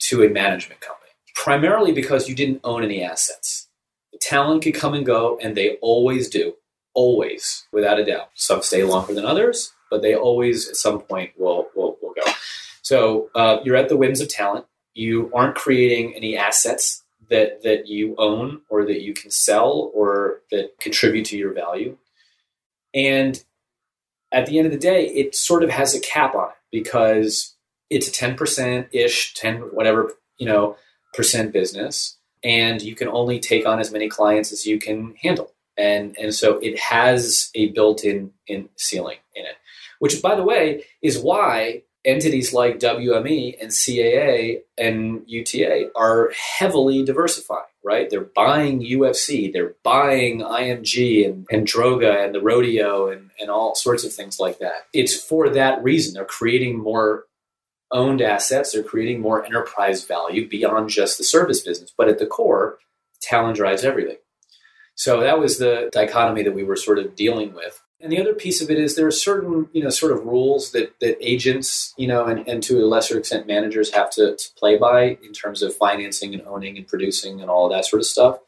[0.09, 3.69] to a management company, primarily because you didn't own any assets.
[4.13, 6.55] The talent could come and go, and they always do,
[6.95, 8.31] always, without a doubt.
[8.35, 12.31] Some stay longer than others, but they always, at some point, will, will, will go.
[12.83, 14.67] So uh, you're at the whims of talent.
[14.95, 20.43] You aren't creating any assets that that you own or that you can sell or
[20.53, 21.99] that contribute to your value.
[22.95, 23.43] And
[24.31, 27.56] at the end of the day, it sort of has a cap on it because
[27.91, 30.77] it's a 10% ish, 10 whatever, you know,
[31.15, 35.53] percent business and you can only take on as many clients as you can handle.
[35.77, 39.57] And and so it has a built-in in ceiling in it.
[39.99, 47.03] Which by the way is why entities like WME and CAA and UTA are heavily
[47.05, 48.09] diversifying, right?
[48.09, 53.75] They're buying UFC, they're buying IMG and, and Droga and the rodeo and, and all
[53.75, 54.87] sorts of things like that.
[54.93, 56.15] It's for that reason.
[56.15, 57.25] They're creating more
[57.97, 61.93] owned assets, they're creating more enterprise value beyond just the service business.
[61.97, 62.79] But at the core,
[63.21, 64.19] talent drives everything.
[64.95, 67.83] So that was the dichotomy that we were sort of dealing with.
[68.01, 70.73] And the other piece of it is there are certain, you know, sort of rules
[70.73, 74.49] that, that agents, you know, and, and to a lesser extent managers have to, to
[74.59, 78.07] play by in terms of financing and owning and producing and all that sort of
[78.07, 78.39] stuff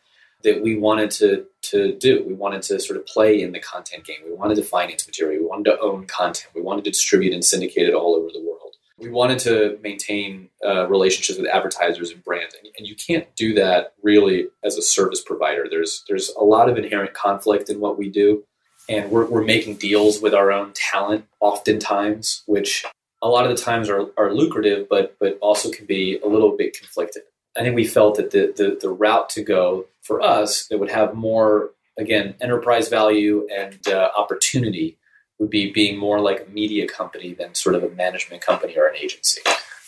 [0.45, 2.25] that we wanted to to do.
[2.27, 4.19] We wanted to sort of play in the content game.
[4.25, 5.43] We wanted to finance material.
[5.43, 6.55] We wanted to own content.
[6.55, 8.58] We wanted to distribute and syndicate it all over the world.
[8.99, 13.55] We wanted to maintain uh, relationships with advertisers and brands, and, and you can't do
[13.55, 15.67] that really as a service provider.
[15.71, 18.45] There's there's a lot of inherent conflict in what we do
[18.89, 22.85] and we're, we're making deals with our own talent oftentimes, which
[23.21, 26.57] a lot of the times are, are lucrative, but but also can be a little
[26.57, 27.23] bit conflicted.
[27.57, 30.91] I think we felt that the, the, the route to go for us that would
[30.91, 34.97] have more again enterprise value and uh, opportunity
[35.38, 38.87] would be being more like a media company than sort of a management company or
[38.87, 39.40] an agency.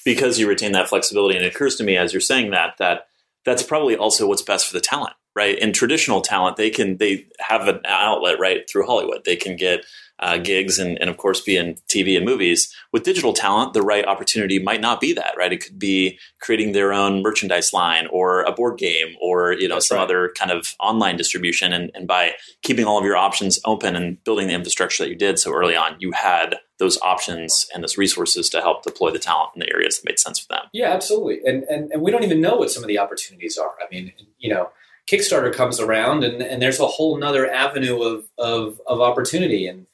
[0.04, 3.06] Because you retain that flexibility, and it occurs to me as you're saying that that
[3.44, 5.58] that's probably also what's best for the talent right?
[5.58, 9.24] In traditional talent, they can they have an outlet right through Hollywood.
[9.24, 9.84] They can get
[10.20, 12.74] uh, gigs and, and of course be in TV and movies.
[12.92, 15.52] With digital talent, the right opportunity might not be that, right?
[15.52, 19.76] It could be creating their own merchandise line or a board game or you know
[19.76, 20.04] That's some right.
[20.04, 21.72] other kind of online distribution.
[21.72, 25.16] And, and by keeping all of your options open and building the infrastructure that you
[25.16, 29.18] did so early on, you had those options and those resources to help deploy the
[29.18, 30.62] talent in the areas that made sense for them.
[30.72, 31.40] Yeah, absolutely.
[31.44, 33.74] And and, and we don't even know what some of the opportunities are.
[33.80, 34.70] I mean, you know
[35.10, 39.86] Kickstarter comes around and, and there's a whole nother avenue of, of, of opportunity and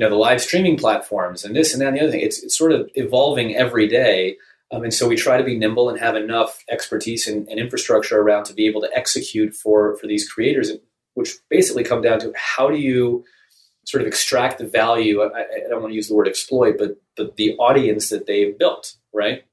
[0.00, 2.22] you know the live streaming platforms and this and that and the other thing.
[2.22, 4.38] It's, it's sort of evolving every day.
[4.72, 8.18] Um, and so we try to be nimble and have enough expertise and, and, infrastructure
[8.18, 10.70] around to be able to execute for, for these creators,
[11.14, 13.24] which basically come down to how do you
[13.84, 15.20] sort of extract the value.
[15.20, 18.56] I, I don't want to use the word exploit, but, but the audience that they've
[18.56, 19.44] built, right?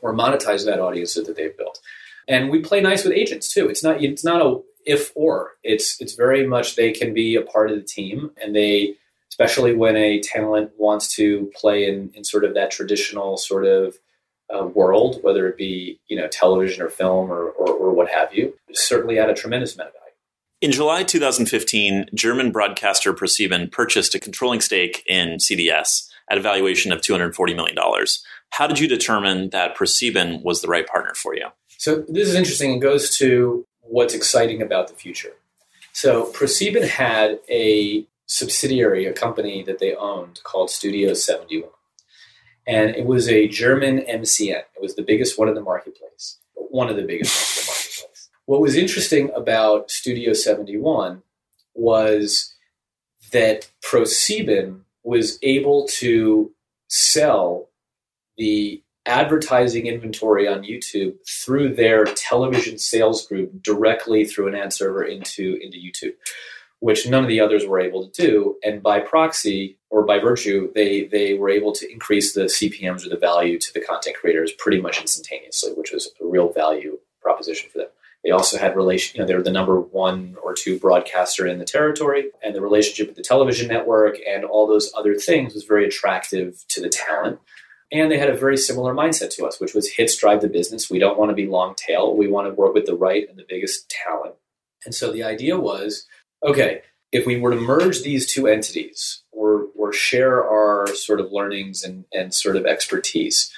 [0.00, 1.80] Or monetize that audience that they've built
[2.28, 3.68] and we play nice with agents too.
[3.68, 5.52] It's not it's not a if or.
[5.62, 8.94] It's it's very much they can be a part of the team, and they
[9.32, 13.96] especially when a talent wants to play in in sort of that traditional sort of
[14.54, 18.34] uh, world, whether it be you know television or film or, or, or what have
[18.34, 20.02] you, certainly add a tremendous amount of value.
[20.60, 26.92] In July 2015, German broadcaster ProSieben purchased a controlling stake in CDS at a valuation
[26.92, 27.76] of $240 million.
[28.50, 31.46] How did you determine that ProSieben was the right partner for you?
[31.78, 32.74] So this is interesting.
[32.74, 35.32] It goes to what's exciting about the future.
[35.92, 41.68] So ProSieben had a subsidiary, a company that they owned called Studio 71.
[42.66, 44.62] And it was a German MCN.
[44.74, 48.30] It was the biggest one in the marketplace, one of the biggest in the marketplace.
[48.46, 51.22] What was interesting about Studio 71
[51.74, 52.54] was
[53.32, 56.52] that ProSieben was able to
[56.88, 57.68] sell
[58.38, 65.02] the advertising inventory on YouTube through their television sales group directly through an ad server
[65.02, 66.14] into, into YouTube,
[66.82, 68.56] which none of the others were able to do.
[68.64, 73.08] And by proxy or by virtue, they, they were able to increase the CPMs or
[73.08, 77.70] the value to the content creators pretty much instantaneously, which was a real value proposition
[77.70, 77.86] for them.
[78.24, 81.60] They also had relation, you know, they were the number one or two broadcaster in
[81.60, 85.62] the territory, and the relationship with the television network and all those other things was
[85.62, 87.38] very attractive to the talent.
[87.92, 90.90] And they had a very similar mindset to us, which was hits drive the business.
[90.90, 92.16] We don't want to be long tail.
[92.16, 94.34] We want to work with the right and the biggest talent.
[94.84, 96.06] And so the idea was
[96.42, 101.30] okay, if we were to merge these two entities or, or share our sort of
[101.30, 103.52] learnings and, and sort of expertise,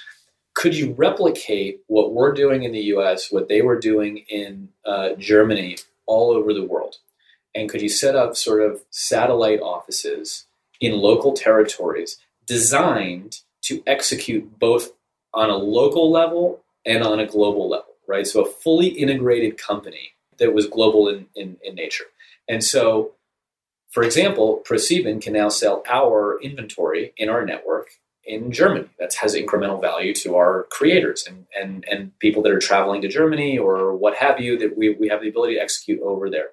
[0.53, 5.09] could you replicate what we're doing in the US, what they were doing in uh,
[5.17, 6.97] Germany, all over the world?
[7.53, 10.45] And could you set up sort of satellite offices
[10.81, 14.91] in local territories designed to execute both
[15.33, 18.27] on a local level and on a global level, right?
[18.27, 22.05] So a fully integrated company that was global in, in, in nature.
[22.47, 23.11] And so,
[23.91, 27.89] for example, ProSieben can now sell our inventory in our network
[28.25, 28.89] in Germany.
[28.99, 33.07] That has incremental value to our creators and, and, and people that are traveling to
[33.07, 36.49] Germany or what have you that we, we have the ability to execute over there.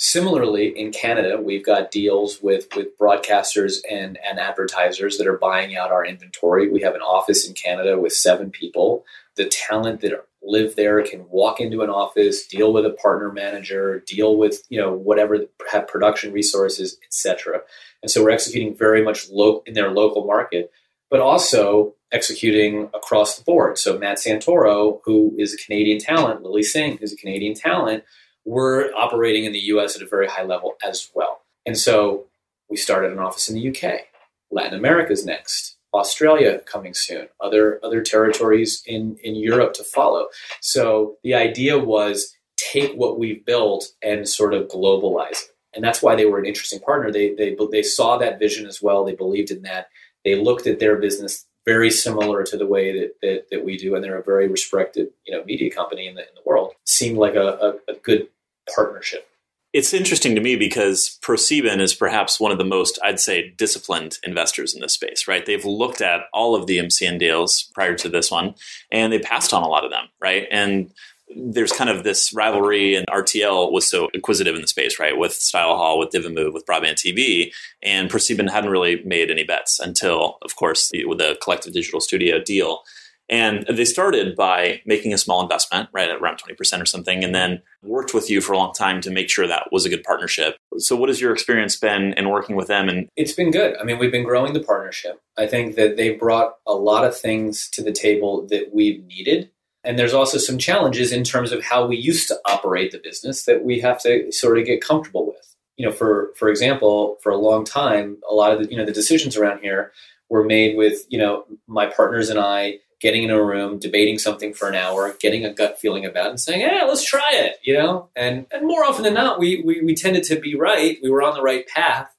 [0.00, 5.76] Similarly, in Canada, we've got deals with, with broadcasters and, and advertisers that are buying
[5.76, 6.70] out our inventory.
[6.70, 9.04] We have an office in Canada with seven people.
[9.34, 14.04] The talent that live there can walk into an office, deal with a partner manager,
[14.06, 15.38] deal with you know whatever
[15.72, 17.62] have production resources, etc.
[18.00, 20.70] And so we're executing very much lo- in their local market,
[21.10, 23.78] but also executing across the board.
[23.78, 28.04] So Matt Santoro, who is a Canadian talent, Lilly Singh, who's a Canadian talent
[28.48, 31.42] we're operating in the US at a very high level as well.
[31.66, 32.24] And so
[32.70, 34.06] we started an office in the UK.
[34.50, 35.76] Latin America is next.
[35.92, 37.28] Australia coming soon.
[37.40, 40.28] Other other territories in in Europe to follow.
[40.60, 45.54] So the idea was take what we've built and sort of globalize it.
[45.74, 47.10] And that's why they were an interesting partner.
[47.10, 49.04] They they they saw that vision as well.
[49.04, 49.88] They believed in that.
[50.24, 53.94] They looked at their business very similar to the way that, that, that we do,
[53.94, 56.72] and they're a very respected, you know, media company in the, in the world.
[56.86, 58.28] Seemed like a, a, a good
[58.74, 59.28] partnership.
[59.74, 64.18] It's interesting to me because ProSieben is perhaps one of the most, I'd say, disciplined
[64.24, 65.44] investors in this space, right?
[65.44, 68.54] They've looked at all of the MCN deals prior to this one
[68.90, 70.46] and they passed on a lot of them, right?
[70.50, 70.90] And
[71.36, 75.16] there's kind of this rivalry, and RTL was so inquisitive in the space, right?
[75.16, 77.52] With StyleHaul, with Divimove, with Broadband TV,
[77.82, 82.00] and ProSieben hadn't really made any bets until, of course, the, with the collective digital
[82.00, 82.82] studio deal.
[83.30, 87.34] And they started by making a small investment, right, at around 20% or something, and
[87.34, 90.02] then worked with you for a long time to make sure that was a good
[90.02, 90.56] partnership.
[90.78, 92.88] So, what has your experience been in working with them?
[92.88, 93.76] And it's been good.
[93.78, 95.20] I mean, we've been growing the partnership.
[95.36, 99.50] I think that they brought a lot of things to the table that we've needed.
[99.84, 103.44] And there's also some challenges in terms of how we used to operate the business
[103.44, 105.54] that we have to sort of get comfortable with.
[105.76, 108.86] You know, for for example, for a long time, a lot of the you know
[108.86, 109.92] the decisions around here
[110.30, 114.52] were made with you know my partners and I getting in a room, debating something
[114.52, 117.56] for an hour, getting a gut feeling about it, and saying, "Yeah, let's try it,"
[117.62, 118.08] you know.
[118.16, 120.98] And and more often than not, we, we we tended to be right.
[121.02, 122.14] We were on the right path,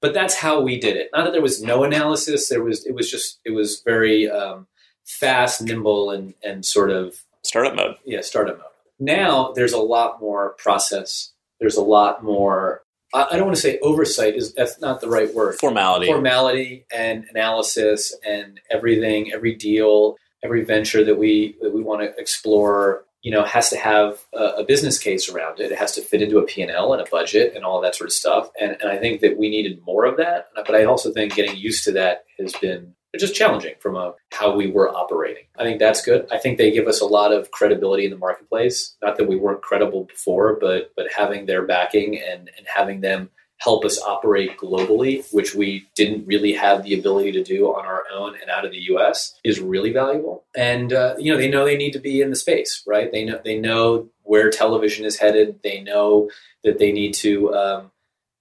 [0.00, 1.10] but that's how we did it.
[1.12, 2.48] Not that there was no analysis.
[2.48, 2.86] There was.
[2.86, 3.40] It was just.
[3.44, 4.66] It was very um,
[5.04, 7.96] fast, nimble, and and sort of startup mode.
[8.04, 8.66] Yeah, startup mode.
[8.98, 11.32] Now there's a lot more process.
[11.58, 15.34] There's a lot more I don't want to say oversight is that's not the right
[15.34, 15.58] word.
[15.58, 16.06] Formality.
[16.06, 22.14] Formality and analysis and everything, every deal, every venture that we that we want to
[22.18, 25.72] explore, you know, has to have a, a business case around it.
[25.72, 28.14] It has to fit into a P&L and a budget and all that sort of
[28.14, 28.50] stuff.
[28.60, 30.48] And, and I think that we needed more of that.
[30.54, 34.54] But I also think getting used to that has been just challenging from a, how
[34.54, 35.44] we were operating.
[35.58, 36.26] I think that's good.
[36.30, 38.96] I think they give us a lot of credibility in the marketplace.
[39.02, 43.30] Not that we weren't credible before, but but having their backing and, and having them
[43.60, 48.04] help us operate globally, which we didn't really have the ability to do on our
[48.12, 50.44] own and out of the U.S., is really valuable.
[50.56, 53.12] And uh, you know, they know they need to be in the space, right?
[53.12, 55.60] They know they know where television is headed.
[55.62, 56.30] They know
[56.64, 57.90] that they need to um,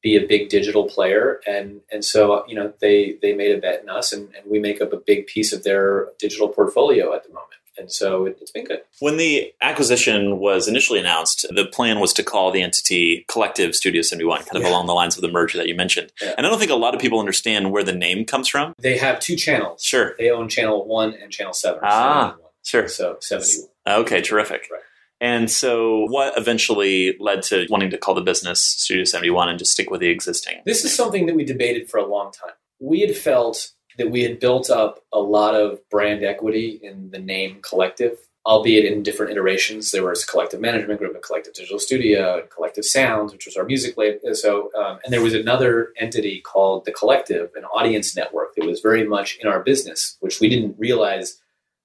[0.02, 3.82] be a big digital player and and so you know they they made a bet
[3.82, 7.24] in us and, and we make up a big piece of their digital portfolio at
[7.24, 8.82] the moment and so it, has been good.
[9.00, 14.02] When the acquisition was initially announced, the plan was to call the entity Collective Studio
[14.02, 14.70] 71, kind of yeah.
[14.70, 16.12] along the lines of the merger that you mentioned.
[16.22, 16.36] Yeah.
[16.38, 18.74] And I don't think a lot of people understand where the name comes from.
[18.80, 19.84] They have two channels.
[19.84, 20.16] Sure.
[20.18, 21.80] They own channel one and channel seven.
[21.84, 22.88] Ah, sure.
[22.88, 23.70] So 71.
[23.88, 24.68] Okay, terrific.
[24.72, 24.82] Right.
[25.22, 29.72] And so, what eventually led to wanting to call the business Studio 71 and just
[29.74, 30.62] stick with the existing?
[30.66, 32.54] This is something that we debated for a long time.
[32.80, 37.20] We had felt that we had built up a lot of brand equity in the
[37.20, 39.92] name Collective, albeit in different iterations.
[39.92, 43.66] There was Collective Management Group and Collective Digital Studio and Collective Sounds, which was our
[43.66, 44.34] music label.
[44.34, 48.80] So, um, and there was another entity called the Collective, an audience network that was
[48.80, 51.38] very much in our business, which we didn't realize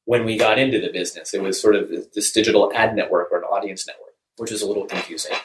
[0.04, 1.34] when we got into the business.
[1.34, 4.68] It was sort of this digital ad network or an audience network, which is a
[4.68, 5.36] little confusing.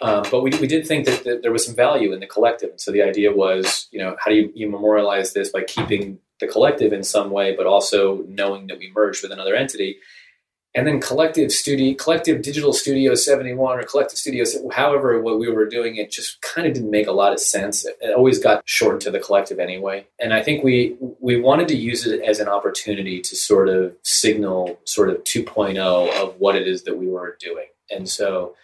[0.00, 2.70] Um, but we, we did think that, that, there was some value in the collective.
[2.70, 6.18] And so the idea was, you know, how do you, you memorialize this by keeping
[6.40, 9.98] the collective in some way, but also knowing that we merged with another entity.
[10.74, 15.66] And then collective studio, collective digital studio 71 or collective studio, however, what we were
[15.66, 17.84] doing, it just kind of didn't make a lot of sense.
[17.84, 20.06] It always got shortened to the collective anyway.
[20.20, 23.96] And I think we, we wanted to use it as an opportunity to sort of
[24.02, 25.78] signal sort of 2.0
[26.22, 27.66] of what it is that we were doing.
[27.90, 28.54] And so,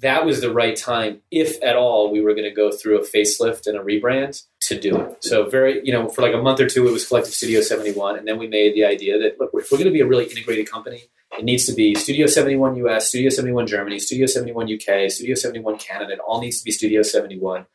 [0.00, 3.04] that was the right time, if at all, we were going to go through a
[3.04, 5.24] facelift and a rebrand to do it.
[5.24, 8.18] So very, you know, for like a month or two, it was Collective Studio 71,
[8.18, 10.24] and then we made the idea that look, if we're going to be a really
[10.24, 11.04] integrated company,
[11.38, 15.78] it needs to be Studio 71 US, Studio 71 Germany, Studio 71 UK, Studio 71
[15.78, 16.14] Canada.
[16.14, 17.66] It all needs to be Studio 71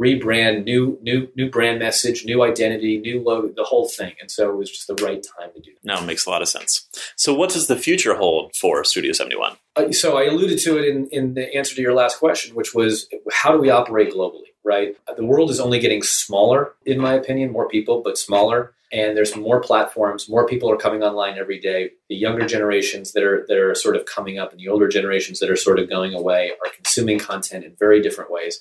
[0.00, 4.14] rebrand, new new new brand message, new identity, new logo, the whole thing.
[4.20, 5.84] And so it was just the right time to do that.
[5.84, 6.88] No, it makes a lot of sense.
[7.16, 9.56] So what does the future hold for Studio 71?
[9.76, 12.74] Uh, so I alluded to it in, in the answer to your last question, which
[12.74, 14.96] was how do we operate globally, right?
[15.16, 18.72] The world is only getting smaller, in my opinion, more people, but smaller.
[18.92, 21.90] And there's more platforms, more people are coming online every day.
[22.08, 25.40] The younger generations that are that are sort of coming up and the older generations
[25.40, 28.60] that are sort of going away are consuming content in very different ways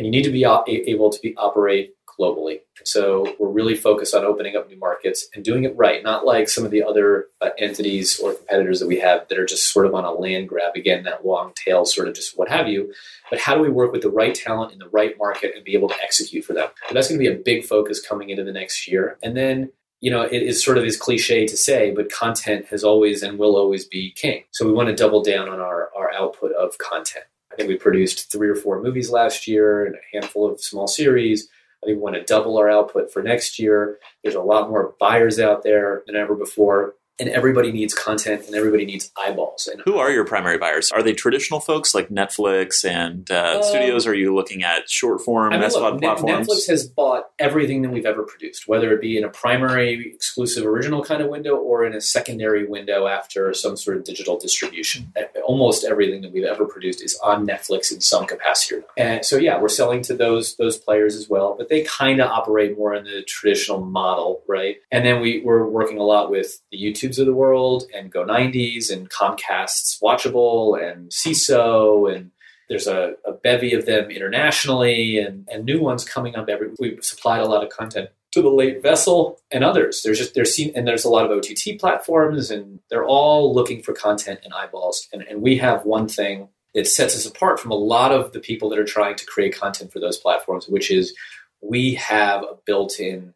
[0.00, 0.44] and you need to be
[0.88, 2.60] able to be operate globally.
[2.84, 6.48] So we're really focused on opening up new markets and doing it right, not like
[6.48, 9.84] some of the other uh, entities or competitors that we have that are just sort
[9.84, 10.74] of on a land grab.
[10.74, 12.94] Again, that long tail, sort of just what have you.
[13.28, 15.74] But how do we work with the right talent in the right market and be
[15.74, 16.68] able to execute for them?
[16.88, 19.18] But that's going to be a big focus coming into the next year.
[19.22, 19.70] And then
[20.00, 23.38] you know, it is sort of is cliche to say, but content has always and
[23.38, 24.44] will always be king.
[24.50, 27.26] So we want to double down on our, our output of content.
[27.52, 30.86] I think we produced three or four movies last year and a handful of small
[30.86, 31.48] series.
[31.82, 33.98] I think we want to double our output for next year.
[34.22, 38.54] There's a lot more buyers out there than ever before and everybody needs content and
[38.54, 39.68] everybody needs eyeballs.
[39.70, 40.90] And who are your primary buyers?
[40.90, 44.06] Are they traditional folks like Netflix and uh, um, studios?
[44.06, 46.48] Are you looking at short form I mean, look, platforms?
[46.48, 50.64] Netflix has bought everything that we've ever produced, whether it be in a primary exclusive
[50.66, 55.12] original kind of window or in a secondary window after some sort of digital distribution.
[55.46, 58.82] Almost everything that we've ever produced is on Netflix in some capacity.
[58.96, 62.30] And so, yeah, we're selling to those those players as well, but they kind of
[62.30, 64.76] operate more in the traditional model, right?
[64.90, 68.10] And then we, we're working a lot with the YouTube YouTubes of the world and
[68.10, 72.30] Go 90s and Comcast's Watchable and Seeso and
[72.68, 77.04] there's a, a, bevy of them internationally and, and new ones coming up every we've
[77.04, 80.02] supplied a lot of content to the late vessel and others.
[80.04, 83.82] There's just there's seen and there's a lot of ott platforms and they're all looking
[83.82, 85.08] for content and eyeballs.
[85.12, 88.38] And, and we have one thing that sets us apart from a lot of the
[88.38, 91.12] people that are trying to create content for those platforms which is
[91.60, 93.34] we have a built-in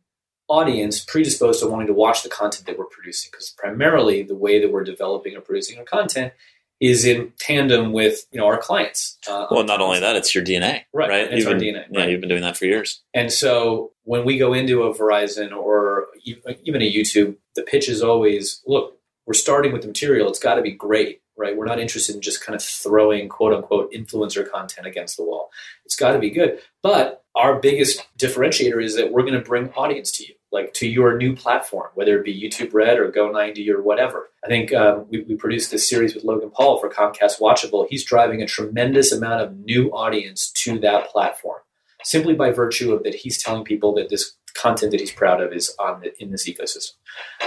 [0.49, 4.61] audience predisposed to wanting to watch the content that we're producing because primarily the way
[4.61, 6.33] that we're developing or producing our content
[6.81, 9.19] is in tandem with you know our clients.
[9.29, 11.09] Uh, well, not only that, it's your DNA, right?
[11.09, 11.33] right?
[11.33, 11.87] It's our DNA.
[11.91, 13.03] Yeah, you've been doing that for years.
[13.15, 18.03] And so when we go into a Verizon or even a YouTube, the pitch is
[18.03, 20.29] always, look, we're starting with the material.
[20.29, 21.57] It's got to be great, right?
[21.57, 25.51] We're not interested in just kind of throwing quote unquote influencer content against the wall.
[25.85, 29.71] It's got to be good, but our biggest differentiator is that we're going to bring
[29.71, 33.69] audience to you, like to your new platform, whether it be YouTube Red or Go90
[33.71, 34.31] or whatever.
[34.45, 37.87] I think um, we, we, produced this series with Logan Paul for Comcast Watchable.
[37.91, 41.61] He's driving a tremendous amount of new audience to that platform
[42.05, 45.53] simply by virtue of that he's telling people that this content that he's proud of
[45.53, 46.93] is on the, in this ecosystem.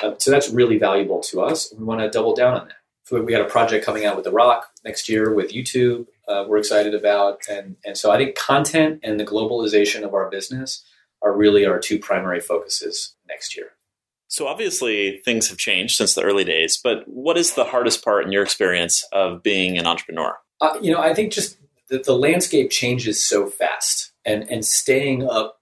[0.03, 1.73] Uh, so that's really valuable to us.
[1.77, 2.75] We want to double down on that.
[3.07, 6.45] So we got a project coming out with The Rock next year with YouTube uh,
[6.47, 7.41] we're excited about.
[7.49, 10.83] And, and so I think content and the globalization of our business
[11.21, 13.71] are really our two primary focuses next year.
[14.27, 18.25] So obviously things have changed since the early days, but what is the hardest part
[18.25, 20.35] in your experience of being an entrepreneur?
[20.59, 21.57] Uh, you know, I think just
[21.89, 25.56] the, the landscape changes so fast and and staying up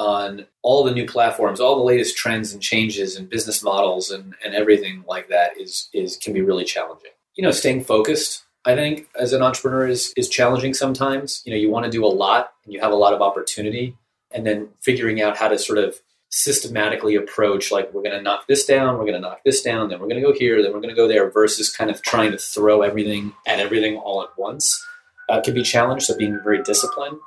[0.00, 4.34] on all the new platforms, all the latest trends and changes and business models and,
[4.42, 7.10] and everything like that is is can be really challenging.
[7.34, 11.42] You know, staying focused, I think, as an entrepreneur is is challenging sometimes.
[11.44, 13.94] You know, you want to do a lot and you have a lot of opportunity,
[14.32, 18.46] and then figuring out how to sort of systematically approach like we're going to knock
[18.46, 20.72] this down we're going to knock this down then we're going to go here then
[20.72, 24.22] we're going to go there versus kind of trying to throw everything at everything all
[24.22, 24.80] at once
[25.28, 27.18] uh, can be challenged so being very disciplined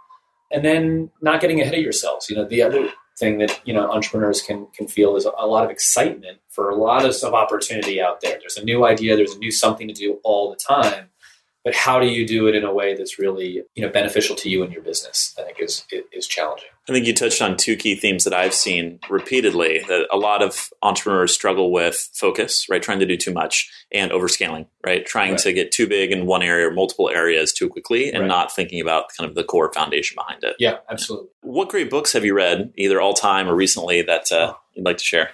[0.54, 2.30] and then not getting ahead of yourselves.
[2.30, 2.90] You know the other
[3.20, 6.76] thing that you know entrepreneurs can can feel is a lot of excitement for a
[6.76, 8.38] lot of, of opportunity out there.
[8.40, 11.10] There's a new idea there's a new something to do all the time
[11.64, 14.50] but how do you do it in a way that's really you know beneficial to
[14.50, 16.70] you and your business i think is is challenging.
[16.90, 20.42] I think you touched on two key themes that i've seen repeatedly that a lot
[20.42, 22.82] of entrepreneurs struggle with focus right?
[22.82, 25.06] Trying to do too much and overscaling right?
[25.06, 25.40] Trying right.
[25.40, 28.28] to get too big in one area or multiple areas too quickly and right.
[28.28, 30.56] not thinking about kind of the core foundation behind it.
[30.60, 31.30] Yeah absolutely.
[31.42, 34.98] What great books have you read either all time or recently that uh, you'd like
[34.98, 35.32] to share?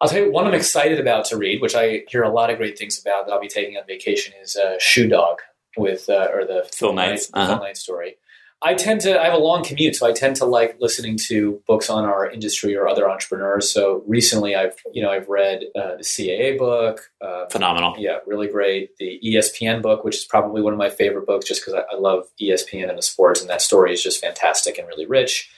[0.00, 2.58] I'll tell you one I'm excited about to read, which I hear a lot of
[2.58, 5.38] great things about that I'll be taking on vacation, is uh, Shoe Dog
[5.76, 7.46] with uh, or the Phil Knight, uh-huh.
[7.46, 8.16] Phil Knight story.
[8.62, 11.62] I tend to I have a long commute, so I tend to like listening to
[11.66, 13.70] books on our industry or other entrepreneurs.
[13.70, 18.48] So recently, I've you know I've read uh, the CAA book, uh, phenomenal, yeah, really
[18.48, 18.96] great.
[18.96, 21.98] The ESPN book, which is probably one of my favorite books, just because I, I,
[21.98, 25.50] love ESPN and the sports, and that story is just fantastic and really rich.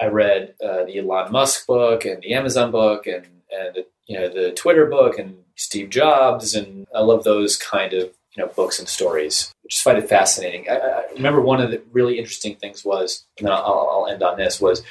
[0.00, 4.28] I read uh, the Elon Musk book and the Amazon book and and you know
[4.28, 8.04] the Twitter book and Steve Jobs, and I love those kind of
[8.36, 9.52] you know books and stories.
[9.68, 10.66] Just find it fascinating.
[10.70, 14.22] I, I, remember one of the really interesting things was, and then I'll, I'll end
[14.22, 14.82] on this was,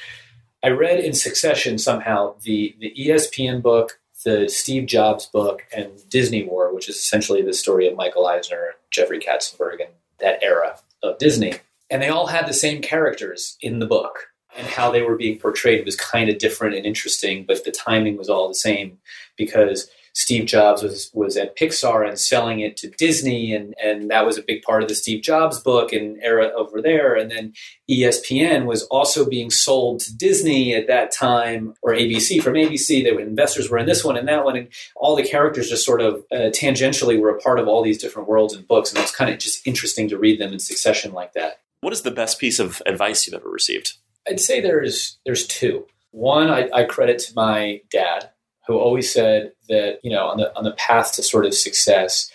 [0.63, 6.43] I read in succession somehow the the ESPN book, the Steve Jobs book, and Disney
[6.43, 10.80] War, which is essentially the story of Michael Eisner and Jeffrey Katzenberg and that era
[11.03, 11.53] of Disney,
[11.89, 14.28] and they all had the same characters in the book.
[14.57, 18.15] And how they were being portrayed was kind of different and interesting, but the timing
[18.15, 18.99] was all the same
[19.36, 24.26] because Steve Jobs was was at Pixar and selling it to Disney, and and that
[24.26, 27.16] was a big part of the Steve Jobs book and era over there.
[27.16, 27.53] And then
[27.91, 33.03] ESPN was also being sold to Disney at that time, or ABC from ABC.
[33.03, 35.86] They were, investors were in this one and that one, and all the characters just
[35.86, 39.01] sort of uh, tangentially were a part of all these different worlds and books, and
[39.01, 41.59] it's kind of just interesting to read them in succession like that.
[41.82, 43.97] What is the best piece of advice you've ever received?
[44.28, 45.86] I'd say there's there's two.
[46.11, 48.30] One I, I credit to my dad
[48.68, 52.32] who always said that you know on the on the path to sort of success,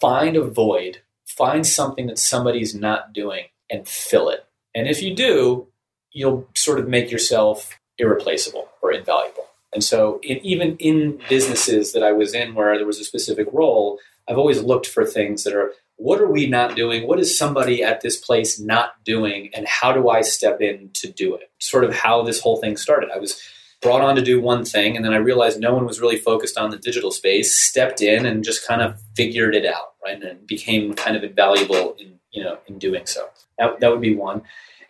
[0.00, 4.46] find a void, find something that somebody's not doing, and fill it.
[4.74, 5.68] And if you do,
[6.12, 9.46] you'll sort of make yourself irreplaceable or invaluable.
[9.72, 13.98] And so, even in businesses that I was in where there was a specific role,
[14.28, 17.06] I've always looked for things that are what are we not doing?
[17.06, 19.50] What is somebody at this place not doing?
[19.54, 21.50] And how do I step in to do it?
[21.60, 23.10] Sort of how this whole thing started.
[23.14, 23.40] I was
[23.84, 26.56] brought on to do one thing, and then I realized no one was really focused
[26.56, 27.54] on the digital space.
[27.54, 31.94] Stepped in and just kind of figured it out, right, and became kind of invaluable
[31.98, 33.28] in you know in doing so.
[33.58, 34.42] That that would be one,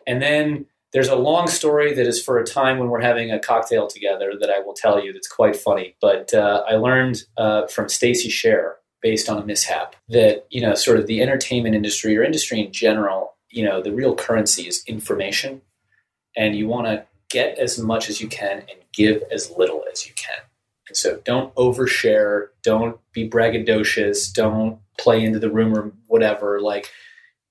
[0.06, 3.40] and then there's a long story that is for a time when we're having a
[3.40, 5.96] cocktail together that I will tell you that's quite funny.
[6.00, 10.74] But uh, I learned uh, from Stacey Sher based on a mishap that you know
[10.74, 14.84] sort of the entertainment industry or industry in general, you know, the real currency is
[14.86, 15.62] information,
[16.36, 20.06] and you want to get as much as you can and give as little as
[20.06, 20.42] you can.
[20.88, 26.60] And so don't overshare, don't be braggadocious, don't play into the rumor, whatever.
[26.60, 26.90] Like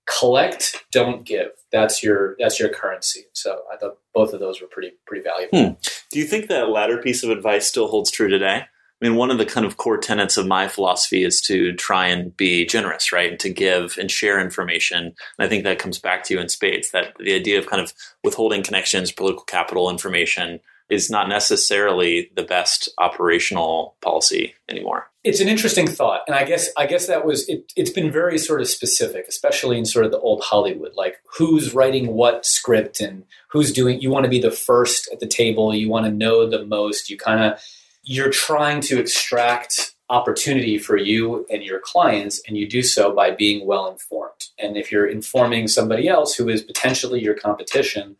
[0.07, 1.49] collect, don't give.
[1.71, 3.21] That's your that's your currency.
[3.33, 5.71] So I thought both of those were pretty pretty valuable.
[5.71, 5.79] Hmm.
[6.11, 8.65] Do you think that latter piece of advice still holds true today?
[9.01, 12.07] I mean, one of the kind of core tenets of my philosophy is to try
[12.07, 13.31] and be generous, right?
[13.31, 15.03] And to give and share information.
[15.07, 17.81] And I think that comes back to you in spades that the idea of kind
[17.81, 17.91] of
[18.23, 25.09] withholding connections, political capital, information is not necessarily the best operational policy anymore.
[25.23, 28.37] It's an interesting thought, and I guess I guess that was it, it's been very
[28.37, 32.99] sort of specific, especially in sort of the old Hollywood, like who's writing what script
[32.99, 34.01] and who's doing.
[34.01, 35.73] You want to be the first at the table.
[35.73, 37.09] You want to know the most.
[37.09, 37.61] You kind of
[38.03, 43.31] you're trying to extract opportunity for you and your clients, and you do so by
[43.31, 44.49] being well informed.
[44.59, 48.17] And if you're informing somebody else who is potentially your competition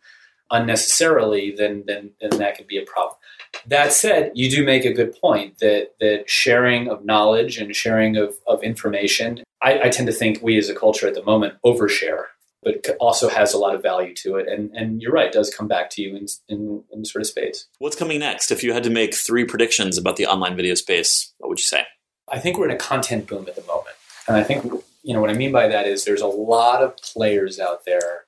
[0.50, 3.16] unnecessarily, then then then that could be a problem.
[3.66, 8.16] That said, you do make a good point that that sharing of knowledge and sharing
[8.16, 11.54] of, of information, I, I tend to think we as a culture at the moment
[11.64, 12.24] overshare
[12.64, 14.48] but also has a lot of value to it.
[14.48, 17.26] And and you're right, it does come back to you in, in, in sort of
[17.26, 17.66] space.
[17.78, 18.50] What's coming next?
[18.50, 21.64] If you had to make three predictions about the online video space, what would you
[21.64, 21.84] say?
[22.28, 23.96] I think we're in a content boom at the moment.
[24.26, 24.64] And I think,
[25.02, 28.24] you know, what I mean by that is there's a lot of players out there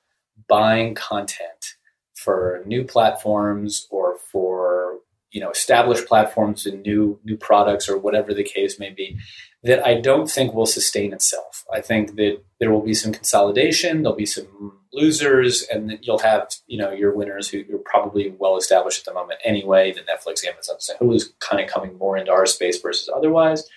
[0.48, 1.75] buying content
[2.26, 4.98] for new platforms or for
[5.30, 9.16] you know established platforms and new new products or whatever the case may be
[9.62, 11.64] that I don't think will sustain itself.
[11.72, 16.48] I think that there will be some consolidation, there'll be some losers, and you'll have
[16.66, 19.92] you know your winners who are probably well established at the moment anyway.
[19.92, 23.68] The Netflix, Amazon, who is kind of coming more into our space versus otherwise.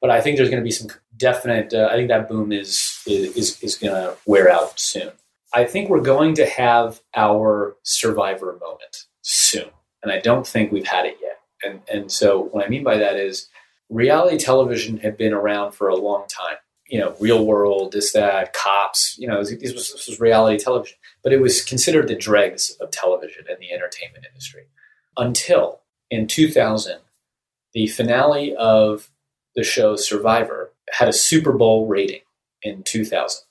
[0.00, 1.74] But I think there's going to be some definite.
[1.74, 5.12] Uh, I think that boom is is is going to wear out soon.
[5.54, 9.68] I think we're going to have our survivor moment soon,
[10.02, 11.40] and I don't think we've had it yet.
[11.64, 13.48] And and so what I mean by that is
[13.90, 16.56] reality television had been around for a long time.
[16.86, 19.16] You know, real world, this, that, cops.
[19.18, 22.90] You know, this was, this was reality television, but it was considered the dregs of
[22.90, 24.64] television and the entertainment industry
[25.16, 25.80] until
[26.10, 26.98] in 2000,
[27.72, 29.10] the finale of
[29.54, 32.20] the show Survivor had a Super Bowl rating
[32.62, 33.44] in 2000.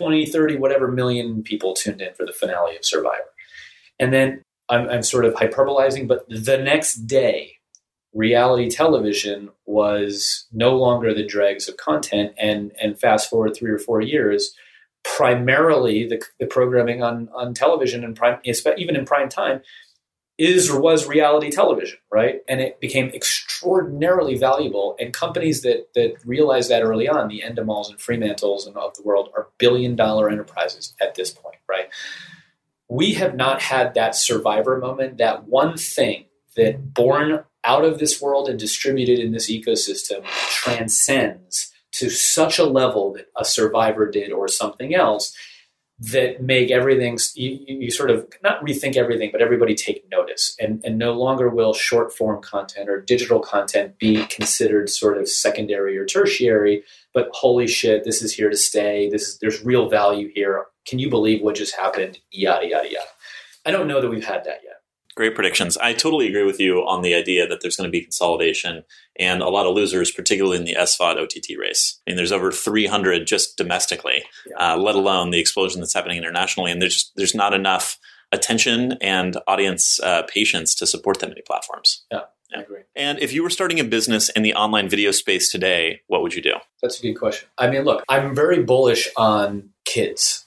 [0.00, 3.30] Right, 20, 30, whatever million people tuned in for the finale of Survivor,
[3.98, 7.56] and then I'm, I'm sort of hyperbolizing, but the next day
[8.14, 12.32] reality television was no longer the dregs of content.
[12.38, 14.54] And and fast forward three or four years
[15.04, 19.60] primarily the, the programming on on television and prime even in prime time
[20.38, 22.40] is or was reality television right?
[22.48, 24.96] And it became extraordinarily valuable.
[24.98, 29.02] And companies that that realized that early on the Endemols and fremantles and of the
[29.02, 31.88] world are billion dollar enterprises at this point right?
[32.88, 36.26] We have not had that survivor moment that one thing
[36.56, 42.64] that born out of this world and distributed in this ecosystem transcends to such a
[42.64, 45.36] level that a survivor did or something else
[46.10, 50.56] that make everything you, you, sort of not rethink everything but everybody take notice.
[50.58, 55.28] And, and no longer will short form content or digital content be considered sort of
[55.28, 56.82] secondary or tertiary
[57.14, 59.08] but holy shit this is here to stay.
[59.10, 60.64] This is there's real value here.
[60.86, 62.18] Can you believe what just happened?
[62.30, 63.06] Yada yada yada.
[63.64, 64.81] I don't know that we've had that yet
[65.14, 65.76] Great predictions.
[65.76, 68.84] I totally agree with you on the idea that there's going to be consolidation
[69.18, 72.00] and a lot of losers, particularly in the SVOD OTT race.
[72.06, 74.72] I mean, there's over 300 just domestically, yeah.
[74.72, 76.70] uh, let alone the explosion that's happening internationally.
[76.70, 77.98] And there's just, there's not enough
[78.32, 82.04] attention and audience uh, patience to support that many platforms.
[82.10, 82.22] Yeah.
[82.54, 82.80] I agree.
[82.94, 86.34] And if you were starting a business in the online video space today, what would
[86.34, 86.54] you do?
[86.82, 87.48] That's a good question.
[87.56, 90.46] I mean, look, I'm very bullish on kids.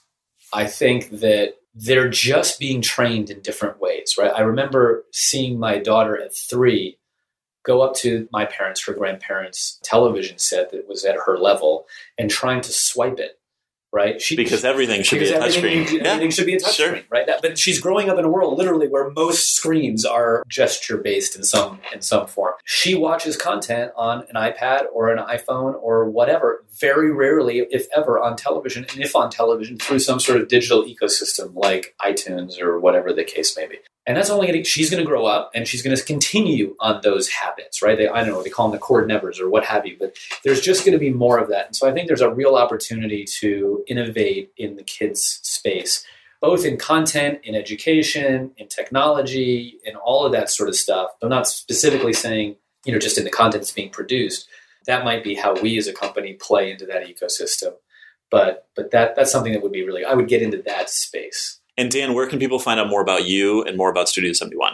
[0.52, 4.32] I think that they're just being trained in different ways, right?
[4.34, 6.98] I remember seeing my daughter at three
[7.64, 11.84] go up to my parents, her grandparents' television set that was at her level
[12.16, 13.38] and trying to swipe it
[13.92, 14.20] right?
[14.20, 15.80] She, because everything should because be a touchscreen.
[15.80, 16.08] Everything, yeah.
[16.08, 17.00] everything should be a touchscreen, sure.
[17.10, 17.26] right?
[17.26, 21.36] That, but she's growing up in a world literally where most screens are gesture based
[21.36, 22.54] in some in some form.
[22.64, 26.64] She watches content on an iPad or an iPhone or whatever.
[26.78, 30.84] Very rarely, if ever, on television, and if on television, through some sort of digital
[30.84, 33.78] ecosystem like iTunes or whatever the case may be.
[34.06, 37.00] And that's only to, she's going to grow up and she's going to continue on
[37.02, 37.98] those habits, right?
[37.98, 40.16] They, I don't know, they call them the cord nevers or what have you, but
[40.44, 41.66] there's just going to be more of that.
[41.66, 46.04] And so I think there's a real opportunity to innovate in the kids space,
[46.40, 51.10] both in content, in education, in technology, in all of that sort of stuff.
[51.20, 52.54] I'm not specifically saying,
[52.84, 54.46] you know, just in the content that's being produced.
[54.86, 57.72] That might be how we as a company play into that ecosystem.
[58.30, 61.60] But, but that, that's something that would be really, I would get into that space.
[61.78, 64.72] And Dan, where can people find out more about you and more about Studio 71?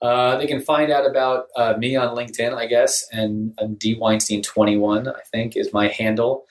[0.00, 3.94] Uh, they can find out about uh, me on LinkedIn, I guess, and um, D
[3.94, 6.46] Weinstein 21, I think, is my handle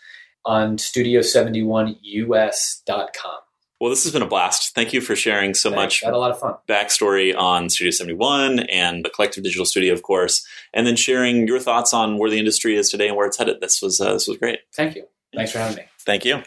[0.45, 3.39] on studio71us.com.
[3.81, 4.75] Well, this has been a blast.
[4.75, 5.81] Thank you for sharing so Thanks.
[5.81, 6.01] much.
[6.01, 6.53] Had a lot of fun.
[6.69, 11.59] Backstory on Studio 71 and the Collective Digital Studio, of course, and then sharing your
[11.59, 13.59] thoughts on where the industry is today and where it's headed.
[13.59, 14.59] This was uh, this was great.
[14.73, 15.07] Thank you.
[15.35, 15.83] Thanks for having me.
[16.05, 16.43] Thank you.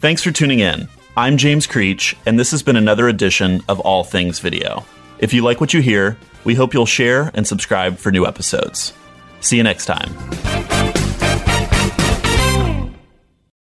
[0.00, 0.88] Thanks for tuning in.
[1.18, 4.84] I'm James Creech, and this has been another edition of All Things Video.
[5.18, 8.92] If you like what you hear, we hope you'll share and subscribe for new episodes.
[9.40, 10.14] See you next time.